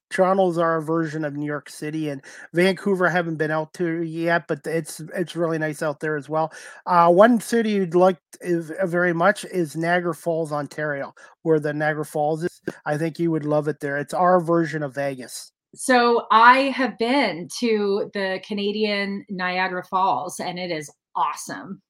[0.10, 2.22] Toronto's our version of New York City, and
[2.54, 6.30] Vancouver I haven't been out to yet, but it's it's really nice out there as
[6.30, 6.52] well.
[6.86, 11.14] Uh, one city you'd like is uh, very much is Niagara Falls, Ontario,
[11.44, 12.62] where the Niagara Falls is.
[12.86, 13.98] I think you would love it there.
[13.98, 15.52] It's our version of Vegas.
[15.74, 21.82] So I have been to the Canadian Niagara Falls and it is awesome.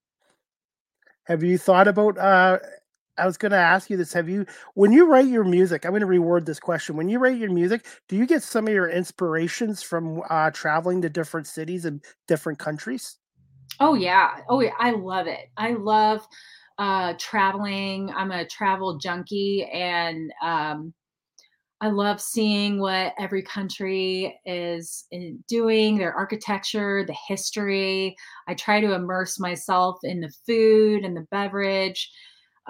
[1.25, 2.59] Have you thought about uh
[3.21, 4.13] I was going to ask you this.
[4.13, 6.95] Have you, when you write your music, I'm going to reword this question.
[6.95, 11.01] When you write your music, do you get some of your inspirations from uh, traveling
[11.03, 13.17] to different cities and different countries?
[13.79, 14.37] Oh, yeah.
[14.49, 14.73] Oh, yeah.
[14.79, 15.51] I love it.
[15.55, 16.27] I love
[16.79, 18.11] uh, traveling.
[18.15, 20.93] I'm a travel junkie and um,
[21.81, 28.15] I love seeing what every country is eh, doing, their architecture, the history.
[28.47, 32.11] I try to immerse myself in the food and the beverage,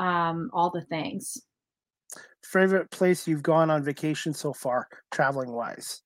[0.02, 1.44] um, all the things.
[2.44, 6.02] Favorite place you've gone on vacation so far, traveling wise?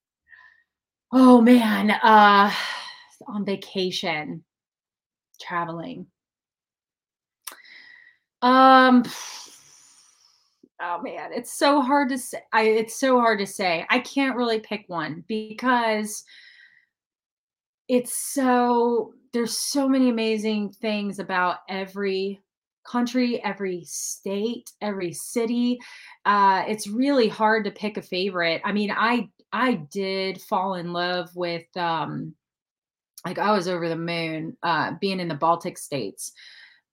[1.13, 2.51] Oh man, uh,
[3.27, 4.43] on vacation,
[5.41, 6.07] traveling.
[8.41, 9.03] Um,
[10.81, 12.41] oh man, it's so hard to say.
[12.51, 13.85] I, it's so hard to say.
[13.89, 16.25] I can't really pick one because
[17.87, 22.41] it's so there's so many amazing things about every
[22.85, 25.79] country, every state, every city.
[26.25, 28.61] Uh, it's really hard to pick a favorite.
[28.63, 32.35] I mean, I I did fall in love with um,
[33.25, 36.31] like I was over the moon uh, being in the Baltic states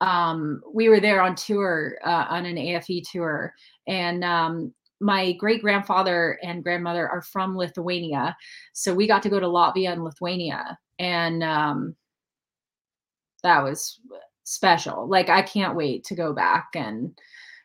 [0.03, 3.55] um, we were there on tour uh, on an AFE tour,
[3.87, 8.37] and um, my great grandfather and grandmother are from Lithuania,
[8.73, 11.95] so we got to go to Latvia and Lithuania, and um,
[13.45, 14.01] that was
[14.45, 15.07] special.
[15.09, 17.19] Like I can't wait to go back and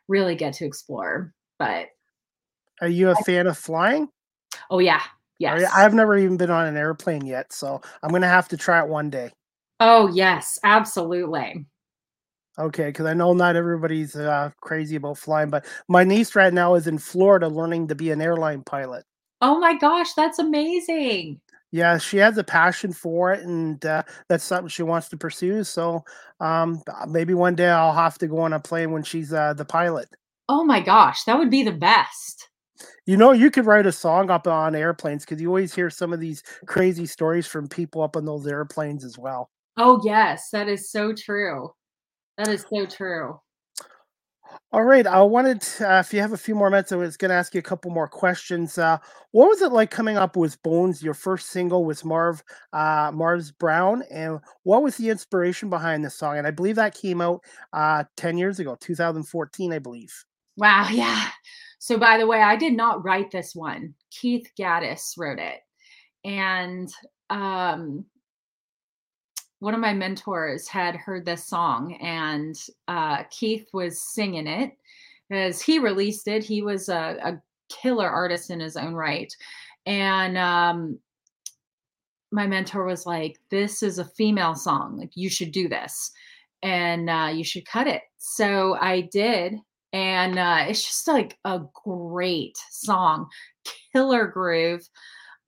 [0.07, 1.33] really get to explore.
[1.59, 1.87] But
[2.81, 4.09] are you a I, fan of flying?
[4.69, 5.01] Oh yeah,
[5.39, 5.71] yes.
[5.73, 8.89] I've never even been on an airplane yet, so I'm gonna have to try it
[8.89, 9.31] one day.
[9.79, 11.65] Oh yes, absolutely.
[12.59, 16.73] Okay, because I know not everybody's uh, crazy about flying, but my niece right now
[16.73, 19.05] is in Florida learning to be an airline pilot.
[19.41, 21.39] Oh my gosh, that's amazing.
[21.71, 25.63] Yeah, she has a passion for it, and uh, that's something she wants to pursue.
[25.63, 26.03] So
[26.39, 29.65] um, maybe one day I'll have to go on a plane when she's uh, the
[29.65, 30.07] pilot.
[30.47, 32.49] Oh my gosh, that would be the best.
[33.05, 36.13] You know, you could write a song up on airplanes because you always hear some
[36.13, 39.49] of these crazy stories from people up on those airplanes as well.
[39.77, 41.73] Oh, yes, that is so true.
[42.37, 43.39] That is so true.
[44.71, 45.07] All right.
[45.07, 47.35] I wanted, to, uh, if you have a few more minutes, I was going to
[47.35, 48.77] ask you a couple more questions.
[48.77, 48.97] Uh,
[49.31, 51.01] what was it like coming up with Bones?
[51.01, 52.43] Your first single was Marv,
[52.73, 56.37] uh, Marv's Brown, and what was the inspiration behind this song?
[56.37, 57.41] And I believe that came out
[57.73, 60.13] uh, ten years ago, 2014, I believe.
[60.57, 60.87] Wow.
[60.91, 61.29] Yeah.
[61.79, 63.93] So, by the way, I did not write this one.
[64.11, 65.59] Keith Gaddis wrote it,
[66.25, 66.91] and
[67.29, 68.05] um,
[69.59, 72.55] one of my mentors had heard this song and
[72.87, 74.71] uh, Keith was singing it
[75.31, 76.43] as he released it.
[76.43, 79.33] He was a, a killer artist in his own right.
[79.85, 80.99] And um,
[82.31, 84.97] my mentor was like, This is a female song.
[84.97, 86.11] Like, you should do this
[86.61, 88.01] and uh, you should cut it.
[88.17, 89.55] So I did.
[89.93, 93.27] And uh, it's just like a great song,
[93.93, 94.87] killer groove.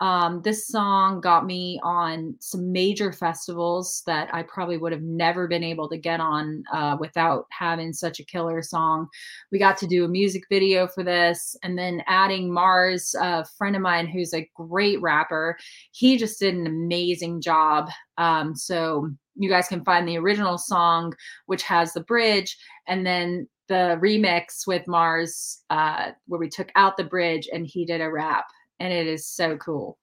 [0.01, 5.47] Um, this song got me on some major festivals that I probably would have never
[5.47, 9.07] been able to get on uh, without having such a killer song.
[9.51, 13.75] We got to do a music video for this, and then adding Mars, a friend
[13.75, 15.57] of mine who's a great rapper,
[15.91, 17.89] he just did an amazing job.
[18.17, 21.13] Um, so you guys can find the original song,
[21.45, 26.97] which has the bridge, and then the remix with Mars, uh, where we took out
[26.97, 28.45] the bridge and he did a rap,
[28.80, 29.97] and it is so cool.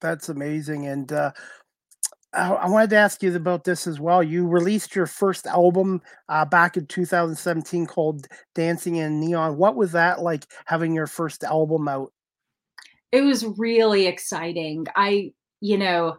[0.00, 0.86] That's amazing.
[0.86, 1.32] And uh,
[2.32, 4.22] I, I wanted to ask you about this as well.
[4.22, 9.56] You released your first album uh, back in 2017 called Dancing in Neon.
[9.56, 12.12] What was that like having your first album out?
[13.12, 14.86] It was really exciting.
[14.96, 16.16] I, you know,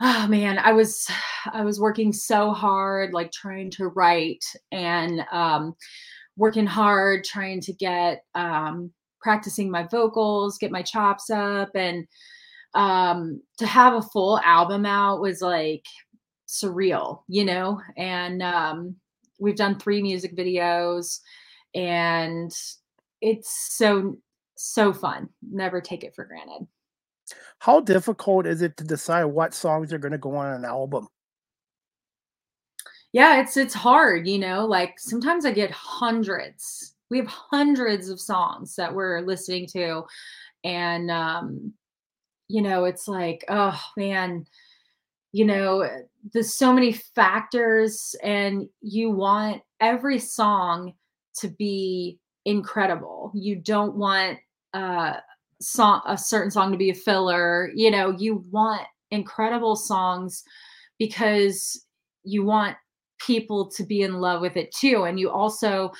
[0.00, 1.06] oh man i was
[1.52, 5.74] i was working so hard like trying to write and um,
[6.36, 8.90] working hard trying to get um,
[9.20, 12.06] practicing my vocals get my chops up and
[12.74, 15.84] um, to have a full album out was like
[16.48, 18.96] surreal you know and um,
[19.38, 21.20] we've done three music videos
[21.74, 22.52] and
[23.20, 24.16] it's so
[24.56, 26.66] so fun never take it for granted
[27.60, 31.08] how difficult is it to decide what songs are going to go on an album?
[33.12, 36.94] Yeah, it's it's hard, you know, like sometimes I get hundreds.
[37.10, 40.04] We have hundreds of songs that we're listening to
[40.64, 41.72] and um
[42.48, 44.44] you know, it's like, oh man,
[45.30, 45.88] you know,
[46.32, 50.94] there's so many factors and you want every song
[51.38, 53.30] to be incredible.
[53.34, 54.38] You don't want
[54.74, 55.14] uh
[55.62, 60.42] song a certain song to be a filler you know you want incredible songs
[60.98, 61.84] because
[62.24, 62.76] you want
[63.18, 65.92] people to be in love with it too and you also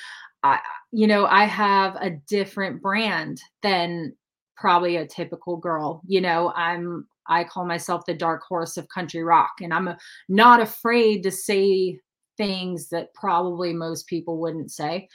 [0.43, 0.57] uh,
[0.93, 4.15] you know i have a different brand than
[4.57, 9.23] probably a typical girl you know i'm i call myself the dark horse of country
[9.23, 9.95] rock and i'm
[10.29, 11.99] not afraid to say
[12.37, 15.09] things that probably most people wouldn't say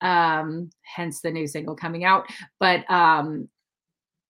[0.00, 2.26] um hence the new single coming out
[2.60, 3.48] but um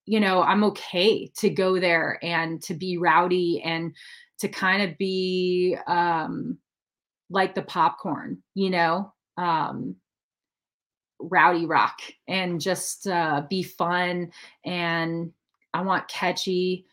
[0.08, 3.94] you know, I'm okay to go there and to be rowdy and
[4.38, 6.56] to kind of be um,
[7.28, 9.96] like the popcorn, you know, um,
[11.20, 14.30] rowdy rock and just uh, be fun.
[14.64, 15.32] And
[15.74, 16.86] I want catchy,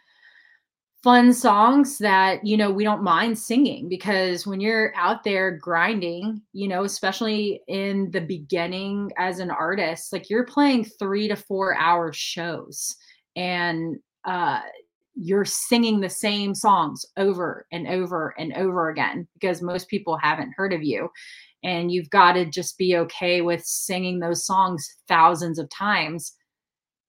[1.03, 6.41] fun songs that, you know, we don't mind singing because when you're out there grinding,
[6.53, 11.77] you know, especially in the beginning as an artist, like you're playing three to four
[11.77, 12.95] hour shows
[13.35, 14.61] and uh,
[15.15, 20.53] you're singing the same songs over and over and over again because most people haven't
[20.57, 21.09] heard of you
[21.65, 26.33] and you've got to just be okay with singing those songs thousands of times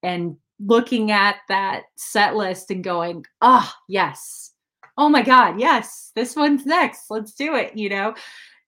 [0.01, 4.51] and looking at that set list and going oh yes.
[4.97, 7.05] Oh my god yes this one's next.
[7.09, 8.15] Let's do it you know?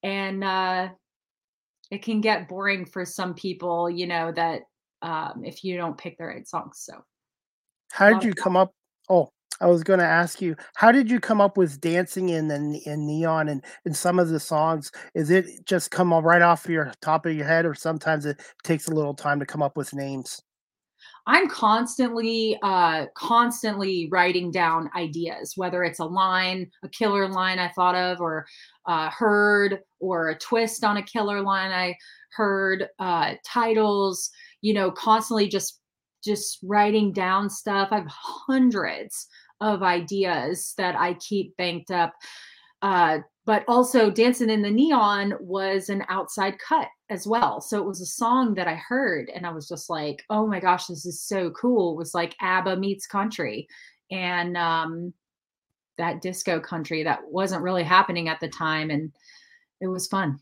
[0.03, 0.89] And uh
[1.91, 4.61] it can get boring for some people you know that
[5.01, 7.03] um if you don't pick the right songs so.
[7.91, 8.71] How did you come up?
[9.09, 9.31] Oh,
[9.61, 13.05] I was going to ask you, how did you come up with dancing in in
[13.05, 14.91] neon and in some of the songs?
[15.15, 18.87] Is it just come right off your top of your head, or sometimes it takes
[18.87, 20.41] a little time to come up with names?
[21.27, 27.69] I'm constantly, uh, constantly writing down ideas, whether it's a line, a killer line I
[27.69, 28.45] thought of, or
[28.85, 31.95] uh, heard, or a twist on a killer line I
[32.31, 34.29] heard, uh, titles.
[34.61, 35.79] You know, constantly just
[36.23, 37.89] just writing down stuff.
[37.91, 39.27] I have hundreds
[39.61, 42.13] of ideas that I keep banked up.
[42.81, 47.59] Uh, but also, Dancing in the Neon was an outside cut as well.
[47.61, 50.59] So it was a song that I heard and I was just like, oh my
[50.59, 51.93] gosh, this is so cool.
[51.93, 53.67] It was like ABBA meets country.
[54.11, 55.13] And um,
[55.97, 58.91] that disco country that wasn't really happening at the time.
[58.91, 59.11] And
[59.81, 60.39] it was fun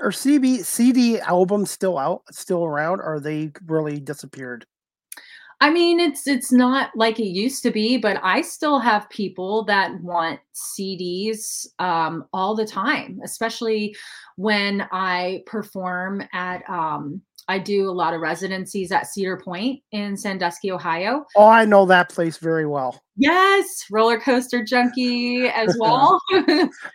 [0.00, 3.00] are CB CD albums still out, still around?
[3.00, 4.66] Or are they really disappeared?
[5.62, 9.64] I mean, it's it's not like it used to be, but I still have people
[9.64, 13.94] that want CDs um, all the time, especially
[14.36, 17.20] when I perform at um,
[17.50, 21.26] I do a lot of residencies at Cedar Point in Sandusky, Ohio.
[21.34, 23.02] Oh, I know that place very well.
[23.16, 26.20] Yes, roller coaster junkie as well.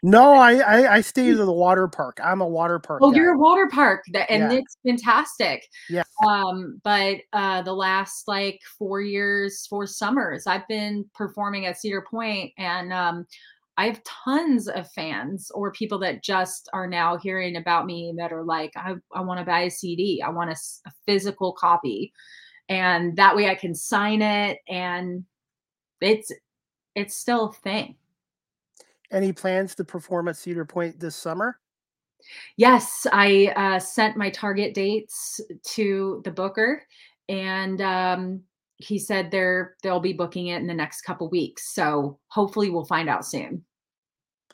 [0.02, 2.20] no, I, I, I stay at the water park.
[2.24, 3.02] I'm a water park.
[3.04, 3.18] Oh, guy.
[3.18, 4.60] you're a water park, and yeah.
[4.60, 5.68] it's fantastic.
[5.90, 6.04] Yeah.
[6.26, 12.06] Um, but uh, the last like four years, four summers, I've been performing at Cedar
[12.10, 13.28] Point, and um,
[13.78, 18.32] I have tons of fans or people that just are now hearing about me that
[18.32, 20.22] are like, I, I want to buy a CD.
[20.26, 20.56] I want a,
[20.88, 22.14] a, physical copy.
[22.70, 25.26] And that way I can sign it and
[26.02, 26.32] it's
[26.96, 27.96] it's still a thing.
[29.12, 31.60] Any plans to perform at Cedar Point this summer?
[32.58, 35.40] Yes, I uh, sent my target dates
[35.74, 36.84] to the booker
[37.30, 38.42] and um,
[38.78, 41.74] he said they're they'll be booking it in the next couple weeks.
[41.74, 43.64] So hopefully we'll find out soon.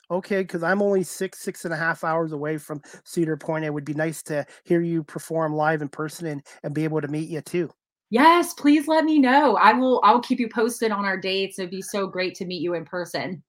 [0.10, 3.64] Okay, because I'm only six, six and a half hours away from Cedar Point.
[3.64, 7.00] It would be nice to hear you perform live in person and, and be able
[7.00, 7.72] to meet you too.
[8.10, 9.56] Yes, please let me know.
[9.56, 11.58] I will I'll keep you posted on our dates.
[11.58, 13.42] It'd be so great to meet you in person.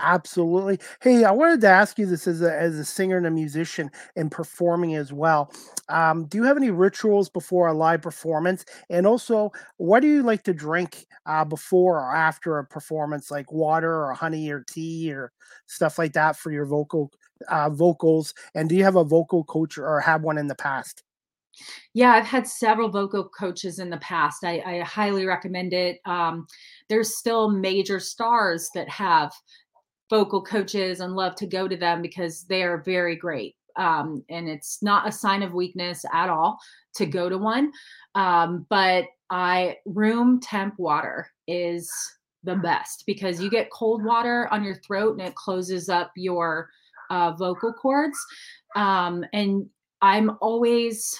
[0.00, 0.78] Absolutely.
[1.02, 3.90] Hey, I wanted to ask you this as a as a singer and a musician
[4.14, 5.52] and performing as well.
[5.88, 8.64] Um, do you have any rituals before a live performance?
[8.90, 13.50] And also, what do you like to drink uh, before or after a performance, like
[13.50, 15.32] water or honey or tea or
[15.66, 17.10] stuff like that for your vocal
[17.48, 18.34] uh, vocals?
[18.54, 21.02] And do you have a vocal coach or have one in the past?
[21.94, 24.44] Yeah, I've had several vocal coaches in the past.
[24.44, 25.98] I, I highly recommend it.
[26.04, 26.46] Um,
[26.88, 29.32] there's still major stars that have
[30.10, 33.56] vocal coaches and love to go to them because they are very great.
[33.76, 36.58] Um, and it's not a sign of weakness at all
[36.96, 37.72] to go to one.
[38.14, 41.90] Um, but I room temp water is
[42.44, 46.70] the best because you get cold water on your throat and it closes up your
[47.10, 48.18] uh, vocal cords.
[48.74, 49.66] Um, and
[50.00, 51.18] I'm always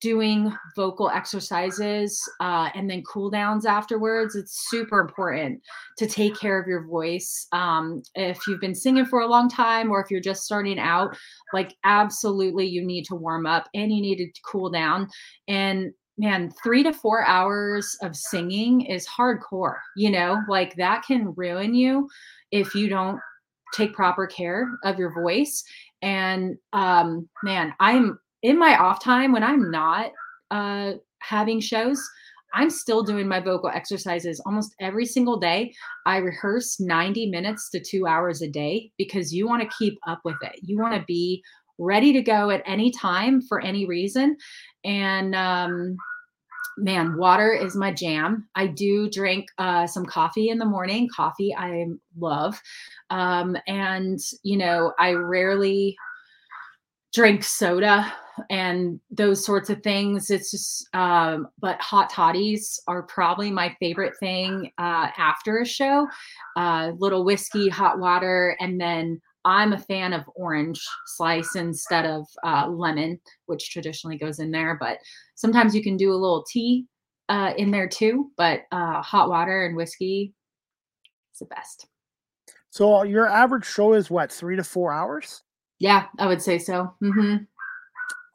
[0.00, 4.34] doing vocal exercises uh, and then cool downs afterwards.
[4.34, 5.60] It's super important
[5.98, 7.46] to take care of your voice.
[7.52, 11.16] Um, if you've been singing for a long time or if you're just starting out,
[11.52, 15.08] like absolutely you need to warm up and you need to cool down.
[15.48, 21.34] And man, three to four hours of singing is hardcore, you know, like that can
[21.36, 22.08] ruin you
[22.52, 23.18] if you don't
[23.74, 25.62] take proper care of your voice.
[26.02, 30.12] And um, man, I'm in my off time when I'm not
[30.50, 32.02] uh, having shows,
[32.52, 35.72] I'm still doing my vocal exercises almost every single day.
[36.06, 40.20] I rehearse 90 minutes to two hours a day because you want to keep up
[40.24, 40.58] with it.
[40.62, 41.42] You want to be
[41.78, 44.36] ready to go at any time for any reason.
[44.84, 45.96] And um,
[46.76, 48.48] man, water is my jam.
[48.54, 51.08] I do drink uh, some coffee in the morning.
[51.14, 51.86] Coffee I
[52.18, 52.60] love.
[53.10, 55.96] Um, and, you know, I rarely
[57.12, 58.12] drink soda
[58.50, 60.30] and those sorts of things.
[60.30, 66.06] It's just, um, but hot toddies are probably my favorite thing uh, after a show.
[66.56, 72.26] Uh, little whiskey, hot water, and then I'm a fan of orange slice instead of
[72.44, 74.76] uh, lemon, which traditionally goes in there.
[74.80, 74.98] But
[75.34, 76.86] sometimes you can do a little tea
[77.28, 78.30] uh, in there too.
[78.36, 80.34] But uh, hot water and whiskey
[81.32, 81.86] is the best.
[82.70, 85.42] So your average show is what, three to four hours?
[85.80, 86.94] Yeah, I would say so.
[87.02, 87.44] Mm-hmm.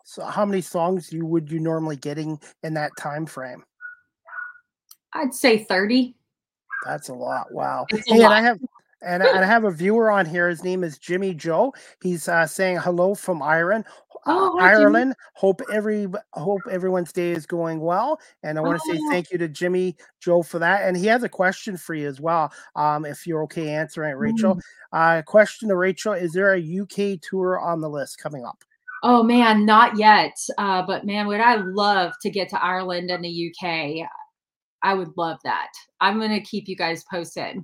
[0.07, 3.63] So how many songs you would you normally getting in that time frame?
[5.13, 6.15] I'd say 30.
[6.85, 7.51] That's a lot.
[7.51, 7.87] Wow.
[7.91, 8.31] A and lot.
[8.31, 8.59] I have
[9.01, 10.47] and I and I have a viewer on here.
[10.47, 11.73] His name is Jimmy Joe.
[12.03, 13.85] He's uh, saying hello from Ireland.
[13.87, 13.91] Uh,
[14.27, 14.83] Oh, hi, Jimmy.
[14.83, 15.15] Ireland.
[15.33, 18.19] Hope every hope everyone's day is going well.
[18.43, 19.11] And I want to say Oh.
[19.11, 20.87] thank you to Jimmy Joe for that.
[20.87, 22.51] And he has a question for you as well.
[22.75, 24.55] Um, if you're okay answering it, Rachel.
[24.55, 24.61] Mm.
[24.93, 28.63] Uh, question to Rachel: Is there a UK tour on the list coming up?
[29.03, 30.33] Oh man, not yet.
[30.57, 34.07] Uh, but man, would I love to get to Ireland and the UK?
[34.83, 35.69] I would love that.
[36.01, 37.57] I'm gonna keep you guys posted.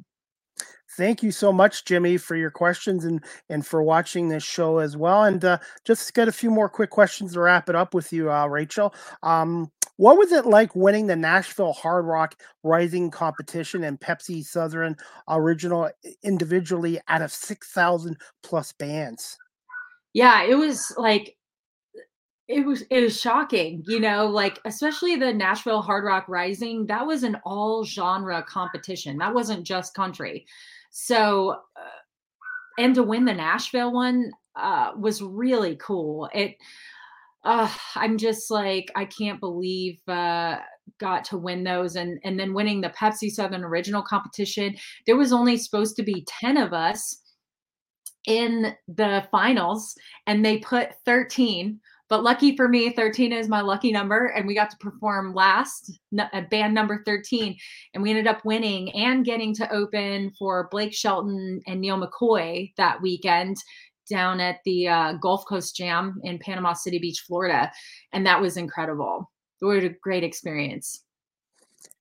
[0.97, 4.97] Thank you so much, Jimmy, for your questions and and for watching this show as
[4.97, 5.23] well.
[5.23, 8.31] And uh, just get a few more quick questions to wrap it up with you,
[8.31, 8.93] uh, Rachel.
[9.23, 14.97] Um, what was it like winning the Nashville Hard Rock Rising competition and Pepsi Southern
[15.29, 15.89] Original
[16.23, 19.37] individually out of six thousand plus bands?
[20.13, 21.37] Yeah, it was like
[22.47, 27.05] it was it was shocking, you know, like especially the Nashville Hard Rock Rising, that
[27.05, 29.17] was an all genre competition.
[29.17, 30.45] That wasn't just country.
[30.91, 31.81] So uh,
[32.79, 36.29] and to win the Nashville one uh was really cool.
[36.33, 36.55] It
[37.45, 40.57] uh I'm just like I can't believe uh
[40.99, 44.75] got to win those and and then winning the Pepsi Southern Original competition.
[45.07, 47.20] There was only supposed to be 10 of us
[48.27, 49.95] in the finals
[50.27, 54.53] and they put 13 but lucky for me 13 is my lucky number and we
[54.53, 57.57] got to perform last n- band number 13
[57.93, 62.71] and we ended up winning and getting to open for blake shelton and neal mccoy
[62.77, 63.57] that weekend
[64.09, 67.71] down at the uh, gulf coast jam in panama city beach florida
[68.13, 69.31] and that was incredible.
[69.61, 71.03] It was a great experience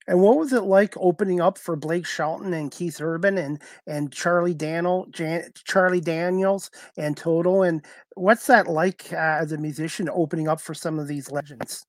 [0.07, 4.11] And what was it like opening up for Blake Shelton and Keith Urban and and
[4.11, 7.61] Charlie Daniel, Jan, Charlie Daniels and Toto?
[7.61, 7.85] And
[8.15, 11.85] what's that like uh, as a musician opening up for some of these legends?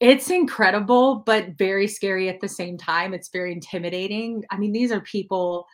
[0.00, 3.14] It's incredible, but very scary at the same time.
[3.14, 4.44] It's very intimidating.
[4.50, 5.66] I mean, these are people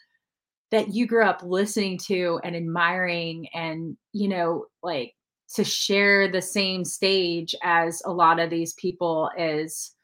[0.71, 5.15] that you grew up listening to and admiring, and, you know, like
[5.55, 9.97] to share the same stage as a lot of these people is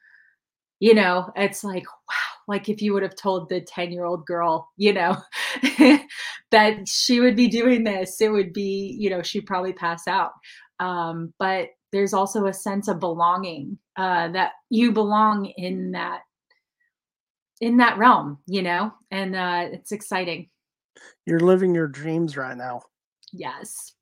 [0.79, 4.25] you know it's like wow like if you would have told the 10 year old
[4.25, 5.17] girl you know
[6.51, 10.31] that she would be doing this it would be you know she'd probably pass out.
[10.79, 16.21] Um, but there's also a sense of belonging uh, that you belong in that
[17.59, 20.49] in that realm you know and uh, it's exciting.
[21.25, 22.81] You're living your dreams right now.
[23.33, 23.93] Yes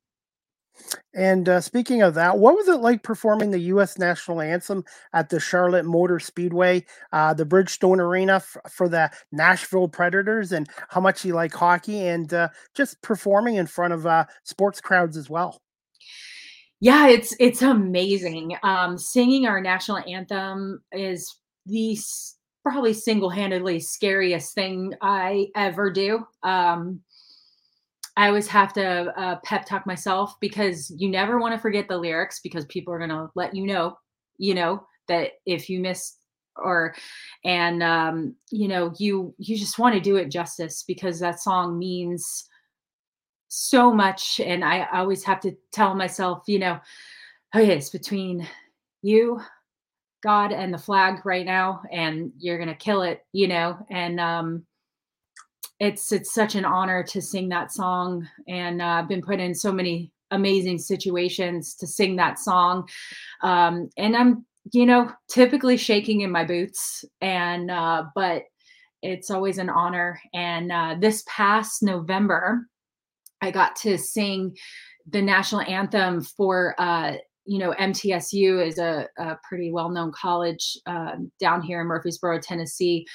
[1.14, 3.98] and uh, speaking of that, what was it like performing the U.S.
[3.98, 9.88] national anthem at the Charlotte Motor Speedway, uh, the Bridgestone Arena f- for the Nashville
[9.88, 14.26] Predators, and how much you like hockey and uh, just performing in front of uh,
[14.44, 15.62] sports crowds as well?
[16.82, 18.58] Yeah, it's it's amazing.
[18.62, 21.98] Um, singing our national anthem is the
[22.64, 26.26] probably single-handedly scariest thing I ever do.
[26.44, 27.02] Um,
[28.18, 31.98] I always have to uh, pep talk myself because you never want to forget the
[31.98, 33.98] lyrics because people are going to let you know,
[34.38, 36.18] you know, that if you miss
[36.58, 36.96] or
[37.44, 41.78] and um you know you you just want to do it justice because that song
[41.78, 42.48] means
[43.48, 46.80] so much and i always have to tell myself you know
[47.54, 48.48] okay it's between
[49.02, 49.40] you
[50.24, 54.66] god and the flag right now and you're gonna kill it you know and um
[55.86, 58.28] it's it's such an honor to sing that song.
[58.48, 62.88] And uh, i've been put in so many amazing situations to sing that song.
[63.42, 67.06] Um, and i'm you know typically shaking in my boots.
[67.22, 68.44] And uh, but
[69.02, 70.20] it's always an honor.
[70.34, 72.68] And uh, this past november
[73.42, 74.56] i got to sing
[75.08, 77.14] the national anthem for uh,
[77.46, 83.06] you know mtsu is a, a pretty well-known college uh, down here in murfreesboro tennessee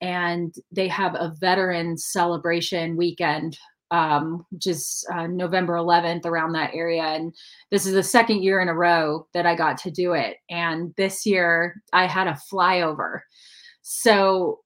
[0.00, 3.58] and they have a veteran celebration weekend
[3.90, 7.02] um, which is uh, November 11th around that area.
[7.02, 7.34] And
[7.70, 10.36] this is the second year in a row that I got to do it.
[10.48, 13.20] And this year I had a flyover.
[13.82, 14.60] So,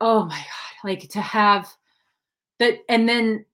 [0.00, 1.68] oh my God, like to have
[2.58, 2.78] that.
[2.88, 3.44] And then,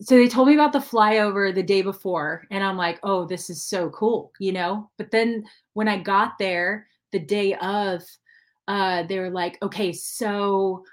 [0.00, 2.44] so they told me about the flyover the day before.
[2.50, 4.90] And I'm like, oh, this is so cool, you know?
[4.96, 5.44] But then
[5.74, 8.02] when I got there the day of,
[8.68, 10.84] uh, they're like, okay, so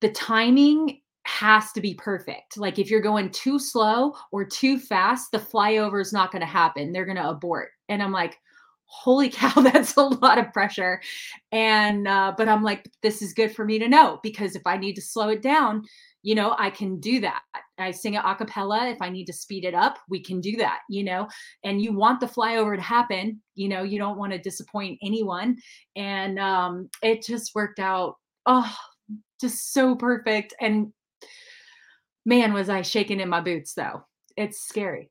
[0.00, 2.56] the timing has to be perfect.
[2.56, 6.46] Like if you're going too slow or too fast, the flyover is not going to
[6.46, 6.92] happen.
[6.92, 7.70] They're going to abort.
[7.88, 8.38] And I'm like,
[8.86, 11.00] holy cow, that's a lot of pressure.
[11.52, 14.76] And, uh, but I'm like, this is good for me to know because if I
[14.78, 15.84] need to slow it down,
[16.22, 17.42] you know, I can do that.
[17.78, 18.88] I sing a cappella.
[18.88, 21.28] If I need to speed it up, we can do that, you know,
[21.64, 25.56] and you want the flyover to happen, you know, you don't want to disappoint anyone.
[25.96, 28.16] And um, it just worked out.
[28.44, 28.70] Oh,
[29.40, 30.54] just so perfect.
[30.60, 30.92] And
[32.26, 34.04] man, was I shaking in my boots though.
[34.36, 35.10] It's scary.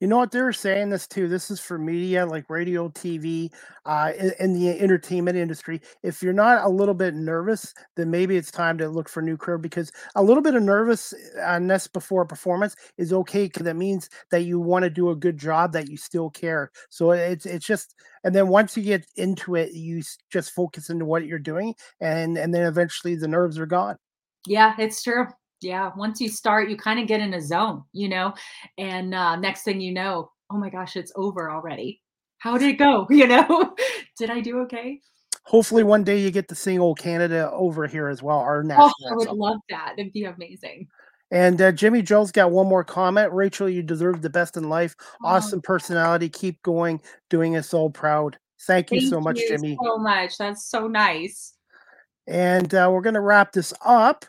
[0.00, 1.26] You know what they're saying this too.
[1.26, 3.50] This is for media like radio, TV,
[3.86, 5.80] uh, in, in, the entertainment industry.
[6.02, 9.22] If you're not a little bit nervous, then maybe it's time to look for a
[9.22, 13.76] new career because a little bit of nervousness before a performance is okay because that
[13.76, 16.70] means that you want to do a good job, that you still care.
[16.90, 21.06] So it's it's just, and then once you get into it, you just focus into
[21.06, 23.96] what you're doing, and and then eventually the nerves are gone.
[24.46, 25.26] Yeah, it's true
[25.60, 28.32] yeah once you start you kind of get in a zone you know
[28.78, 32.00] and uh, next thing you know oh my gosh it's over already
[32.38, 33.74] how did it go you know
[34.18, 35.00] did i do okay
[35.44, 38.92] hopefully one day you get to sing O Canada over here as well our national
[39.04, 40.86] oh, i would love that it'd be amazing
[41.30, 43.32] and uh, Jimmy Joe's got one more comment.
[43.32, 44.94] Rachel, you deserve the best in life.
[45.24, 45.28] Oh.
[45.28, 46.28] Awesome personality.
[46.28, 47.00] Keep going,
[47.30, 48.38] doing us all proud.
[48.66, 49.76] Thank you Thank so much, you Jimmy.
[49.82, 50.38] So much.
[50.38, 51.54] That's so nice.
[52.26, 54.24] And uh, we're going to wrap this up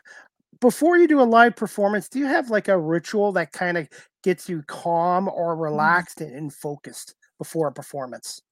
[0.60, 3.88] before you do a live performance, do you have like a ritual that kind of
[4.22, 5.62] gets you calm or mm-hmm.
[5.62, 8.42] relaxed and, and focused before a performance?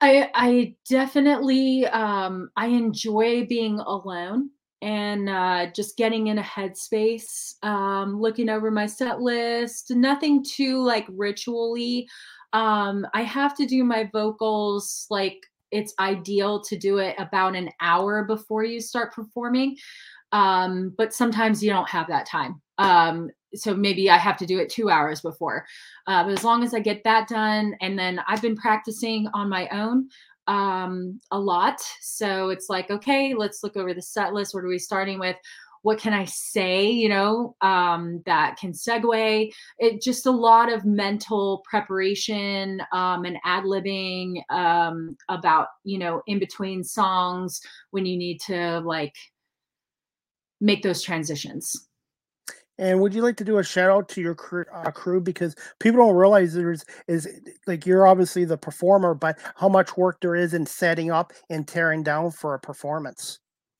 [0.00, 4.50] I I definitely um I enjoy being alone
[4.82, 10.82] and uh just getting in a headspace, um looking over my set list, nothing too
[10.82, 12.06] like ritually.
[12.52, 15.38] Um I have to do my vocals like
[15.70, 19.76] it's ideal to do it about an hour before you start performing
[20.34, 22.60] um, but sometimes you don't have that time.
[22.78, 25.64] Um, so maybe I have to do it two hours before.
[26.08, 29.48] Uh, but as long as I get that done, and then I've been practicing on
[29.48, 30.08] my own
[30.48, 31.80] um, a lot.
[32.00, 34.54] So it's like, okay, let's look over the set list.
[34.54, 35.36] What are we starting with?
[35.82, 39.52] What can I say, you know, um, that can segue?
[39.78, 46.22] It just a lot of mental preparation um, and ad libbing um, about, you know,
[46.26, 47.60] in between songs
[47.90, 49.14] when you need to like
[50.64, 51.88] make those transitions.
[52.76, 55.54] And would you like to do a shout out to your crew, uh, crew because
[55.78, 57.28] people don't realize there's is
[57.68, 61.68] like you're obviously the performer, but how much work there is in setting up and
[61.68, 63.38] tearing down for a performance.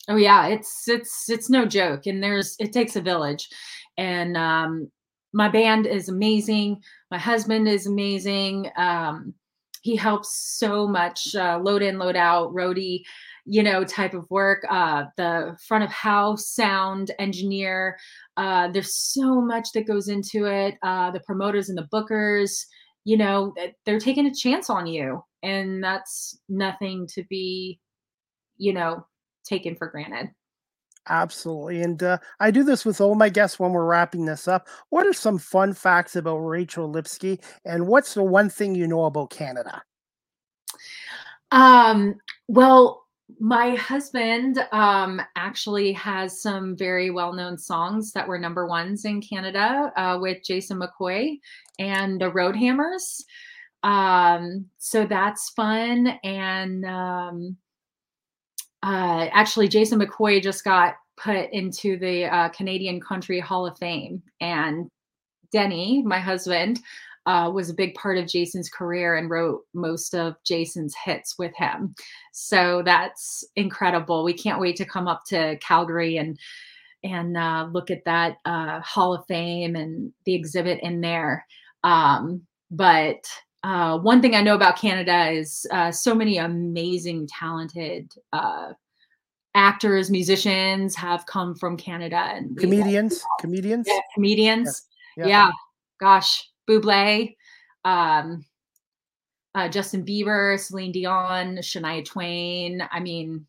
[0.09, 3.49] Oh yeah, it's it's it's no joke, and there's it takes a village,
[3.97, 4.89] and um,
[5.32, 6.80] my band is amazing.
[7.11, 8.70] My husband is amazing.
[8.76, 9.35] Um,
[9.82, 13.03] he helps so much, uh, load in, load out, roadie,
[13.47, 14.65] you know, type of work.
[14.71, 17.99] Uh, the front of house sound engineer.
[18.37, 20.77] Uh, there's so much that goes into it.
[20.83, 22.65] Uh, the promoters and the bookers,
[23.05, 27.79] you know, they're taking a chance on you, and that's nothing to be,
[28.57, 29.07] you know,
[29.45, 30.31] taken for granted.
[31.07, 31.83] Absolutely.
[31.83, 34.69] And uh, I do this with all my guests when we're wrapping this up.
[34.89, 37.41] What are some fun facts about Rachel Lipsky?
[37.67, 39.83] And what's the one thing you know about Canada?
[41.51, 42.17] Um,
[42.49, 43.04] well,
[43.41, 49.20] my husband um, actually has some very well known songs that were number ones in
[49.20, 51.39] Canada uh, with Jason McCoy
[51.79, 53.22] and the Roadhammers.
[53.83, 56.18] Um, so that's fun.
[56.22, 57.57] And um,
[58.83, 64.22] uh, actually, Jason McCoy just got put into the uh, Canadian Country Hall of Fame.
[64.41, 64.89] And
[65.53, 66.81] Denny, my husband,
[67.27, 71.55] uh, was a big part of Jason's career and wrote most of Jason's hits with
[71.57, 71.95] him.
[72.33, 74.25] So that's incredible.
[74.25, 76.39] We can't wait to come up to Calgary and
[77.03, 81.47] and uh, look at that uh, Hall of Fame and the exhibit in there.
[81.83, 83.29] Um, but
[83.62, 88.72] uh, one thing I know about Canada is uh, so many amazing, talented uh,
[89.55, 94.87] actors, musicians have come from Canada and comedians, comedians, yeah, comedians.
[95.16, 95.27] Yeah.
[95.27, 95.51] yeah.
[96.01, 97.35] gosh, Buble,
[97.85, 98.45] um,
[99.55, 102.87] uh, Justin Bieber, Celine Dion, Shania Twain.
[102.91, 103.47] I mean,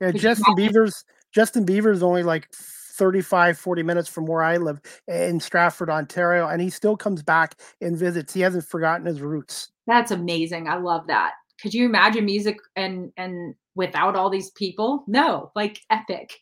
[0.00, 5.38] yeah, Justin Bieber's Justin Bieber's only like 35, 40 minutes from where I live in
[5.38, 8.32] Stratford, Ontario, and he still comes back and visits.
[8.32, 9.70] He hasn't forgotten his roots.
[9.86, 10.66] That's amazing.
[10.68, 11.32] I love that.
[11.60, 15.04] Could you imagine music and and without all these people?
[15.06, 16.40] No, like epic.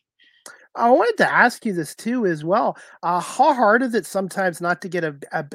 [0.75, 2.77] I wanted to ask you this too, as well.
[3.01, 5.45] Uh, how hard is it sometimes not to get a, a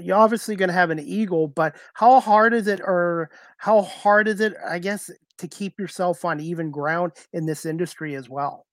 [0.00, 4.26] you're obviously going to have an eagle, but how hard is it, or how hard
[4.28, 8.66] is it, I guess, to keep yourself on even ground in this industry as well?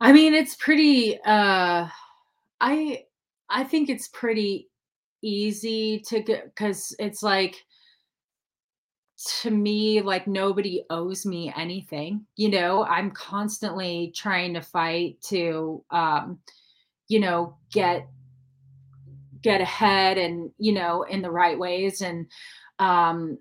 [0.00, 1.88] I mean, it's pretty uh
[2.60, 3.04] I
[3.50, 4.68] I think it's pretty
[5.22, 7.56] easy to get cuz it's like
[9.18, 12.24] to me like nobody owes me anything.
[12.36, 16.38] You know, I'm constantly trying to fight to um
[17.08, 18.08] you know, get
[19.40, 22.26] get ahead and, you know, in the right ways and
[22.78, 23.38] um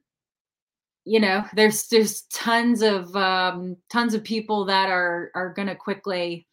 [1.07, 5.75] you know there's there's tons of um tons of people that are are going to
[5.75, 6.45] quickly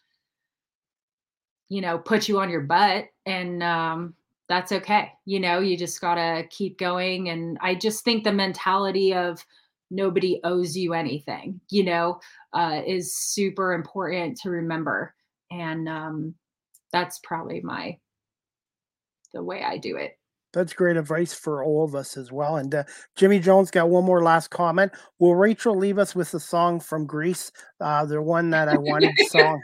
[1.68, 4.14] you know put you on your butt and um
[4.48, 8.32] that's okay you know you just got to keep going and i just think the
[8.32, 9.44] mentality of
[9.90, 12.18] nobody owes you anything you know
[12.52, 15.14] uh is super important to remember
[15.50, 16.34] and um
[16.92, 17.96] that's probably my
[19.32, 20.18] the way i do it
[20.54, 22.56] that's great advice for all of us as well.
[22.56, 22.84] And uh,
[23.16, 24.92] Jimmy Joe's got one more last comment.
[25.18, 27.50] Will Rachel leave us with the song from Grease?
[27.80, 29.60] uh, the one that I wanted song?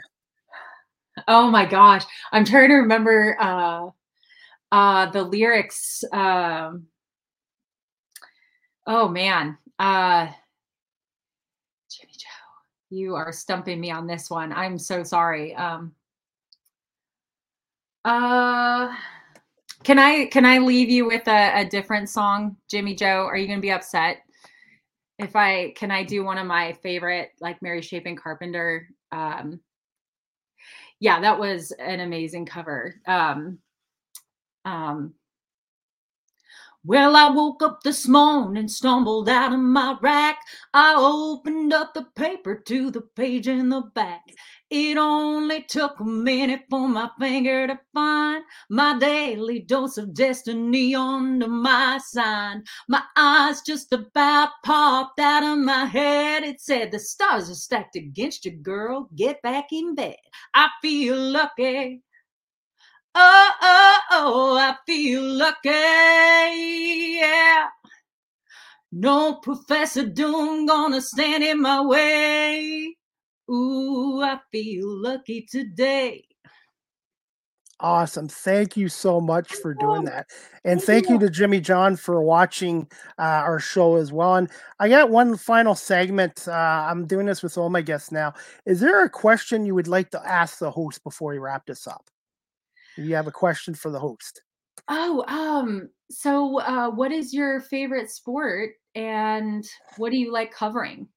[1.29, 2.03] Oh my gosh,
[2.33, 3.87] I'm trying to remember uh,
[4.71, 6.03] uh, the lyrics.
[6.11, 6.87] Um,
[8.87, 10.27] oh man, uh,
[11.89, 12.27] Jimmy Joe,
[12.89, 14.51] you are stumping me on this one.
[14.53, 15.55] I'm so sorry.
[15.55, 15.93] Um,
[18.03, 18.95] uh
[19.83, 23.25] can I can I leave you with a, a different song, Jimmy Joe?
[23.25, 24.17] Are you gonna be upset
[25.17, 28.87] if I can I do one of my favorite like Mary Chapin Carpenter?
[29.11, 29.59] Um,
[30.99, 32.95] yeah, that was an amazing cover.
[33.07, 33.57] Um,
[34.65, 35.13] um,
[36.83, 40.39] well, I woke up this morning, stumbled out of my rack.
[40.73, 44.21] I opened up the paper to the page in the back.
[44.71, 50.95] It only took a minute for my finger to find my daily dose of destiny
[50.95, 52.63] under my sign.
[52.89, 56.41] My eyes just about popped out of my head.
[56.41, 59.07] It said, The stars are stacked against you, girl.
[59.15, 60.15] Get back in bed.
[60.55, 62.01] I feel lucky.
[63.13, 65.69] Oh, oh, oh, I feel lucky.
[67.19, 67.67] Yeah.
[68.91, 72.95] No Professor Doom gonna stand in my way.
[73.49, 76.25] Ooh, I feel lucky today.
[77.81, 78.27] Awesome.
[78.27, 80.27] Thank you so much for doing that.
[80.63, 84.35] And thank you to Jimmy John for watching uh, our show as well.
[84.35, 86.47] And I got one final segment.
[86.47, 88.33] Uh, I'm doing this with all my guests now.
[88.67, 91.87] Is there a question you would like to ask the host before we wrap this
[91.87, 92.05] up?
[92.97, 94.41] You have a question for the host.
[94.87, 99.65] Oh, um, so uh, what is your favorite sport and
[99.97, 101.07] what do you like covering?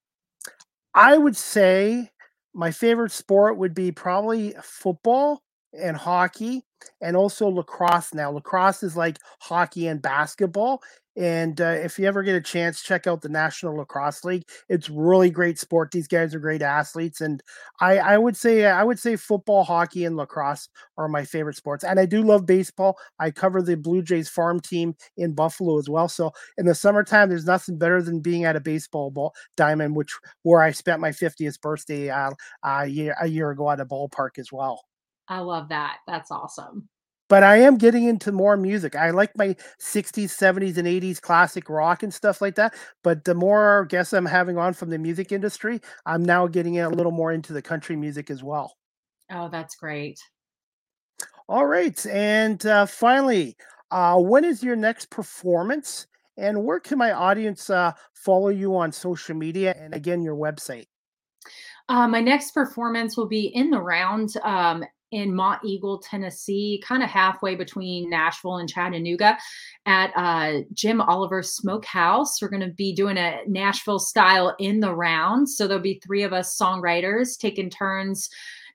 [0.95, 2.11] I would say
[2.55, 5.43] my favorite sport would be probably football
[5.73, 6.63] and hockey
[7.01, 8.31] and also lacrosse now.
[8.31, 10.83] Lacrosse is like hockey and basketball.
[11.17, 14.49] And uh, if you ever get a chance, check out the National Lacrosse League.
[14.69, 15.91] It's really great sport.
[15.93, 17.43] These guys are great athletes, and
[17.81, 21.85] I, I would say I would say football, hockey, and lacrosse are my favorite sports.
[21.85, 22.99] And I do love baseball.
[23.21, 26.09] I cover the Blue Jays farm team in Buffalo as well.
[26.09, 30.13] So in the summertime, there's nothing better than being at a baseball ball diamond, which
[30.43, 32.33] where I spent my 50th birthday uh,
[32.65, 34.85] a year a year ago at a ballpark as well.
[35.29, 35.99] I love that.
[36.07, 36.89] That's awesome.
[37.29, 38.95] But I am getting into more music.
[38.97, 42.75] I like my 60s, 70s, and 80s classic rock and stuff like that.
[43.03, 46.89] But the more guests I'm having on from the music industry, I'm now getting a
[46.89, 48.77] little more into the country music as well.
[49.33, 50.19] Oh, that's great.
[51.49, 52.05] All right.
[52.07, 53.57] And uh, finally,
[53.91, 56.07] uh, when is your next performance?
[56.37, 60.87] And where can my audience uh, follow you on social media and again, your website?
[61.89, 67.09] Uh, my next performance will be in the round um, in Monteagle, Tennessee, kind of
[67.09, 69.39] halfway between Nashville and Chattanooga
[69.87, 72.41] at uh, Jim Oliver's Smokehouse.
[72.41, 75.49] We're going to be doing a Nashville style in the round.
[75.49, 78.29] So there'll be three of us songwriters taking turns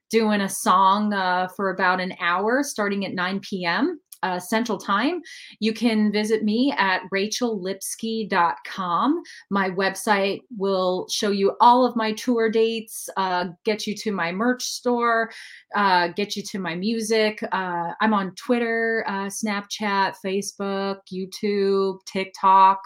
[0.08, 5.20] doing a song uh, for about an hour starting at 9 p.m uh, Central Time.
[5.58, 9.22] You can visit me at rachellipsky.com.
[9.50, 14.30] My website will show you all of my tour dates, uh, get you to my
[14.32, 15.30] merch store,
[15.74, 17.42] uh, get you to my music.
[17.52, 22.80] Uh, I'm on Twitter, uh, Snapchat, Facebook, YouTube, TikTok.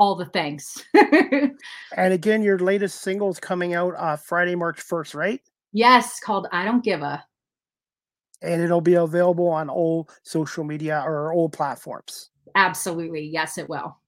[0.00, 0.84] All the things.
[0.94, 1.58] and
[1.96, 5.40] again, your latest single is coming out uh, Friday, March 1st, right?
[5.72, 7.24] Yes, called I Don't Give a
[8.42, 12.30] and it'll be available on all social media or all platforms.
[12.54, 13.22] Absolutely.
[13.22, 13.98] Yes, it will.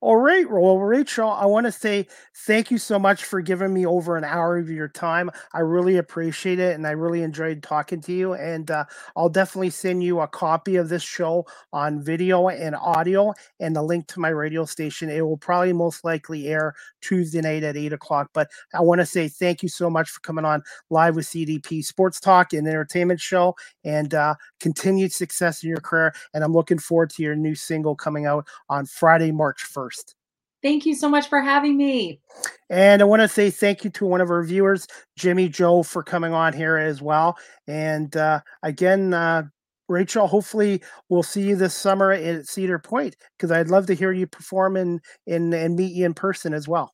[0.00, 0.48] All right.
[0.48, 2.06] Well, Rachel, I want to say
[2.46, 5.28] thank you so much for giving me over an hour of your time.
[5.52, 6.76] I really appreciate it.
[6.76, 8.34] And I really enjoyed talking to you.
[8.34, 8.84] And uh,
[9.16, 13.82] I'll definitely send you a copy of this show on video and audio and the
[13.82, 15.10] link to my radio station.
[15.10, 18.30] It will probably most likely air Tuesday night at eight o'clock.
[18.32, 21.84] But I want to say thank you so much for coming on live with CDP
[21.84, 26.14] Sports Talk and Entertainment Show and uh, continued success in your career.
[26.34, 30.14] And I'm looking forward to your new single coming out on Friday, March 1st first.
[30.60, 32.20] Thank you so much for having me.
[32.68, 36.02] And I want to say thank you to one of our viewers, Jimmy Joe, for
[36.02, 37.38] coming on here as well.
[37.68, 39.44] And uh, again, uh,
[39.88, 44.10] Rachel, hopefully we'll see you this summer at Cedar Point because I'd love to hear
[44.10, 46.92] you perform and in, and meet you in person as well.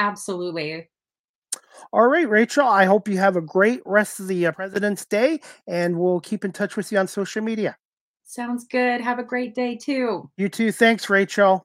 [0.00, 0.88] Absolutely.
[1.92, 2.66] All right, Rachel.
[2.66, 6.44] I hope you have a great rest of the uh, President's Day, and we'll keep
[6.44, 7.76] in touch with you on social media.
[8.24, 9.00] Sounds good.
[9.00, 10.28] Have a great day too.
[10.36, 10.72] You too.
[10.72, 11.64] Thanks, Rachel.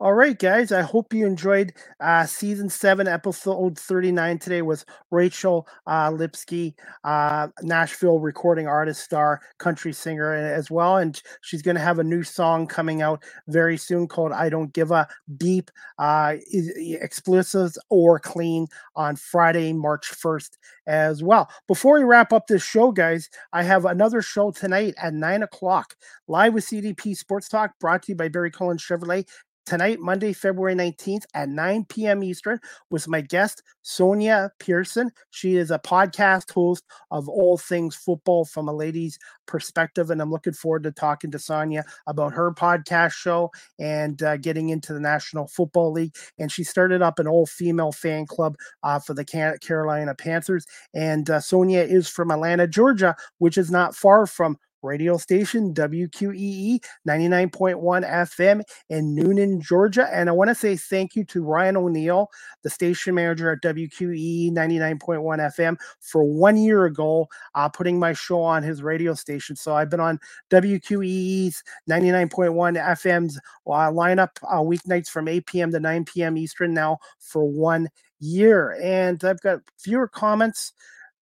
[0.00, 0.70] All right, guys.
[0.70, 7.48] I hope you enjoyed uh, season seven, episode 39 today with Rachel uh, Lipsky, uh,
[7.62, 10.98] Nashville recording artist, star, country singer as well.
[10.98, 14.72] And she's going to have a new song coming out very soon called I Don't
[14.72, 15.68] Give a Beep,
[15.98, 20.50] uh, explicit or clean on Friday, March 1st
[20.86, 21.50] as well.
[21.66, 25.96] Before we wrap up this show, guys, I have another show tonight at nine o'clock,
[26.28, 29.26] live with CDP Sports Talk, brought to you by Barry Cullen Chevrolet
[29.68, 32.24] tonight, Monday, February 19th at 9 p.m.
[32.24, 32.58] Eastern,
[32.90, 35.10] with my guest, Sonia Pearson.
[35.28, 40.10] She is a podcast host of all things football from a lady's perspective.
[40.10, 44.70] And I'm looking forward to talking to Sonia about her podcast show and uh, getting
[44.70, 46.14] into the National Football League.
[46.38, 49.24] And she started up an all female fan club uh, for the
[49.60, 50.66] Carolina Panthers.
[50.94, 56.80] And uh, Sonia is from Atlanta, Georgia, which is not far from radio station WQEE
[57.06, 60.08] 99.1 FM in Newnan, Georgia.
[60.12, 62.28] And I want to say thank you to Ryan O'Neill,
[62.62, 68.42] the station manager at WQEE 99.1 FM, for one year ago uh, putting my show
[68.42, 69.56] on his radio station.
[69.56, 70.18] So I've been on
[70.50, 75.72] WQEE's 99.1 FM's uh, lineup uh, weeknights from 8 p.m.
[75.72, 76.36] to 9 p.m.
[76.36, 77.88] Eastern now for one
[78.20, 78.76] year.
[78.82, 80.72] And I've got fewer comments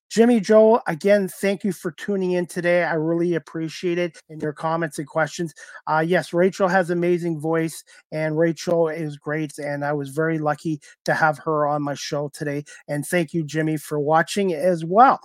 [0.09, 2.85] Jimmy Joe, again, thank you for tuning in today.
[2.85, 5.53] I really appreciate it and your comments and questions.
[5.87, 10.81] Uh, yes, Rachel has amazing voice, and Rachel is great, and I was very lucky
[11.07, 12.65] to have her on my show today.
[12.89, 15.21] And thank you, Jimmy, for watching as well.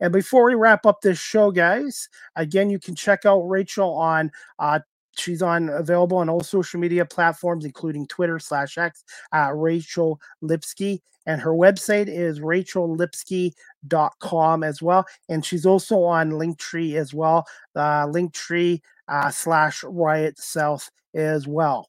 [0.00, 4.32] And before we wrap up this show, guys, again, you can check out Rachel on
[4.58, 4.80] uh,
[5.16, 11.02] she's on available on all social media platforms, including Twitter slash X at Rachel Lipsky.
[11.26, 15.06] And her website is rachellipsky.com as well.
[15.28, 21.88] And she's also on Linktree as well, uh, Linktree uh, slash Riot South as well.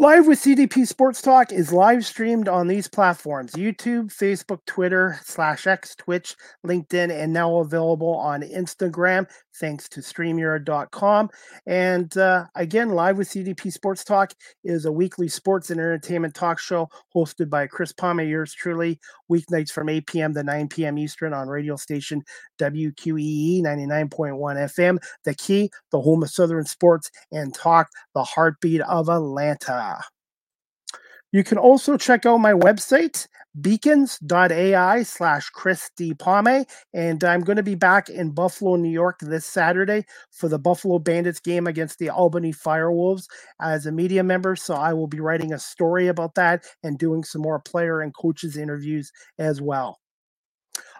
[0.00, 5.66] Live with CDP Sports Talk is live streamed on these platforms YouTube, Facebook, Twitter, slash
[5.66, 6.36] X, Twitch,
[6.66, 9.26] LinkedIn, and now available on Instagram
[9.60, 11.28] thanks to StreamYard.com.
[11.66, 14.32] And uh, again, Live with CDP Sports Talk
[14.64, 18.98] is a weekly sports and entertainment talk show hosted by Chris Pomay, yours truly,
[19.30, 20.34] weeknights from 8 p.m.
[20.34, 20.98] to 9 p.m.
[20.98, 22.22] Eastern on radio station
[22.58, 24.98] WQEE 99.1 FM.
[25.24, 29.89] The key, the home of Southern sports and talk, the heartbeat of Atlanta.
[31.32, 33.28] You can also check out my website,
[33.60, 36.12] beacons.ai slash Chris D.
[36.12, 36.68] Pomay.
[36.92, 40.98] And I'm going to be back in Buffalo, New York this Saturday for the Buffalo
[40.98, 43.26] Bandits game against the Albany Firewolves
[43.60, 44.56] as a media member.
[44.56, 48.12] So I will be writing a story about that and doing some more player and
[48.12, 49.99] coaches interviews as well.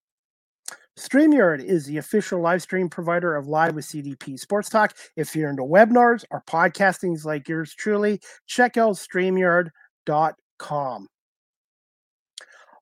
[0.99, 4.95] StreamYard is the official live stream provider of Live with CDP Sports Talk.
[5.17, 11.07] If you're into webinars or podcastings like yours truly, check out StreamYard.com.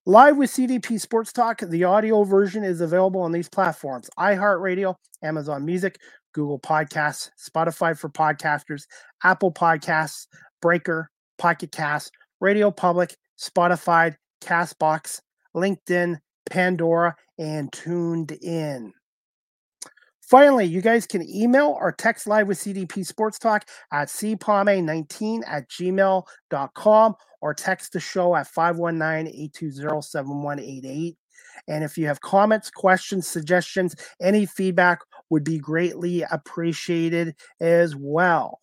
[0.06, 5.64] Live with CDP Sports Talk, the audio version is available on these platforms iHeartRadio, Amazon
[5.64, 6.00] Music,
[6.38, 8.84] Google Podcasts, Spotify for podcasters,
[9.24, 10.28] Apple Podcasts,
[10.62, 15.20] Breaker, Pocket Cast, Radio Public, Spotify, Castbox,
[15.56, 18.92] LinkedIn, Pandora, and Tuned In.
[20.20, 25.68] Finally, you guys can email or text live with CDP Sports Talk at cpalme19 at
[25.68, 31.16] gmail.com or text the show at 519 820 7188.
[31.66, 38.60] And if you have comments, questions, suggestions, any feedback would be greatly appreciated as well.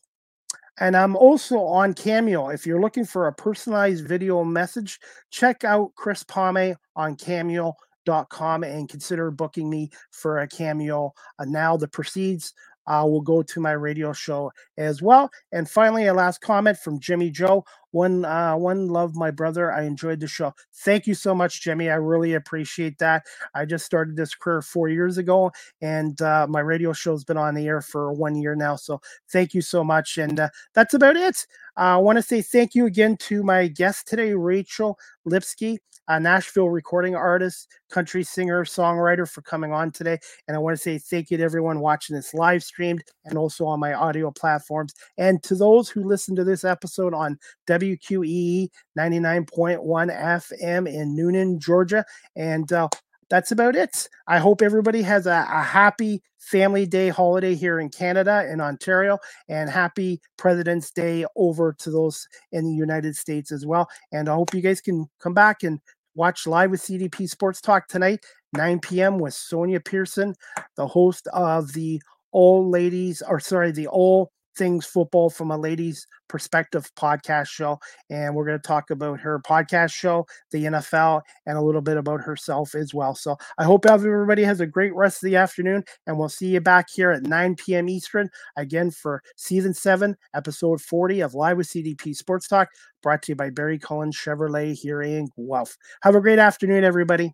[0.79, 2.49] And I'm also on Cameo.
[2.49, 4.99] If you're looking for a personalized video message,
[5.31, 11.13] check out Chris Pomay on Cameo.com and consider booking me for a cameo.
[11.39, 12.53] Uh, now the proceeds
[12.87, 15.29] uh, will go to my radio show as well.
[15.51, 17.65] And finally, a last comment from Jimmy Joe.
[17.91, 19.71] One, uh, one love, my brother.
[19.71, 20.53] I enjoyed the show.
[20.83, 21.89] Thank you so much, Jimmy.
[21.89, 23.23] I really appreciate that.
[23.53, 25.51] I just started this career four years ago,
[25.81, 28.75] and uh, my radio show has been on the air for one year now.
[28.75, 28.99] So
[29.31, 30.17] thank you so much.
[30.17, 31.45] And uh, that's about it.
[31.77, 36.69] I want to say thank you again to my guest today, Rachel Lipsky a Nashville
[36.69, 40.19] recording artist, country singer, songwriter, for coming on today.
[40.47, 43.65] And I want to say thank you to everyone watching this live streamed and also
[43.65, 44.93] on my audio platforms.
[45.17, 47.37] And to those who listen to this episode on
[47.67, 52.05] WQEE 99.1 FM in Newnan, Georgia.
[52.35, 52.89] And uh,
[53.29, 54.07] that's about it.
[54.27, 59.17] I hope everybody has a, a, happy Family Day holiday here in Canada and Ontario,
[59.49, 63.87] and happy President's Day over to those in the United States as well.
[64.11, 65.79] And I hope you guys can come back and
[66.13, 68.23] watch live with CDP Sports Talk tonight,
[68.53, 69.17] 9 p.m.
[69.17, 70.35] with Sonia Pearson,
[70.77, 76.07] the host of the All Ladies, or sorry, the All Things Football from a Ladies
[76.27, 77.79] Perspective podcast show.
[78.09, 81.97] And we're going to talk about her podcast show, the NFL, and a little bit
[81.97, 83.15] about herself as well.
[83.15, 85.83] So I hope everybody has a great rest of the afternoon.
[86.07, 87.89] And we'll see you back here at 9 p.m.
[87.89, 92.69] Eastern again for season seven, episode 40 of Live with CDP Sports Talk,
[93.03, 95.77] brought to you by Barry Cullen Chevrolet here in Guelph.
[96.01, 97.33] Have a great afternoon, everybody.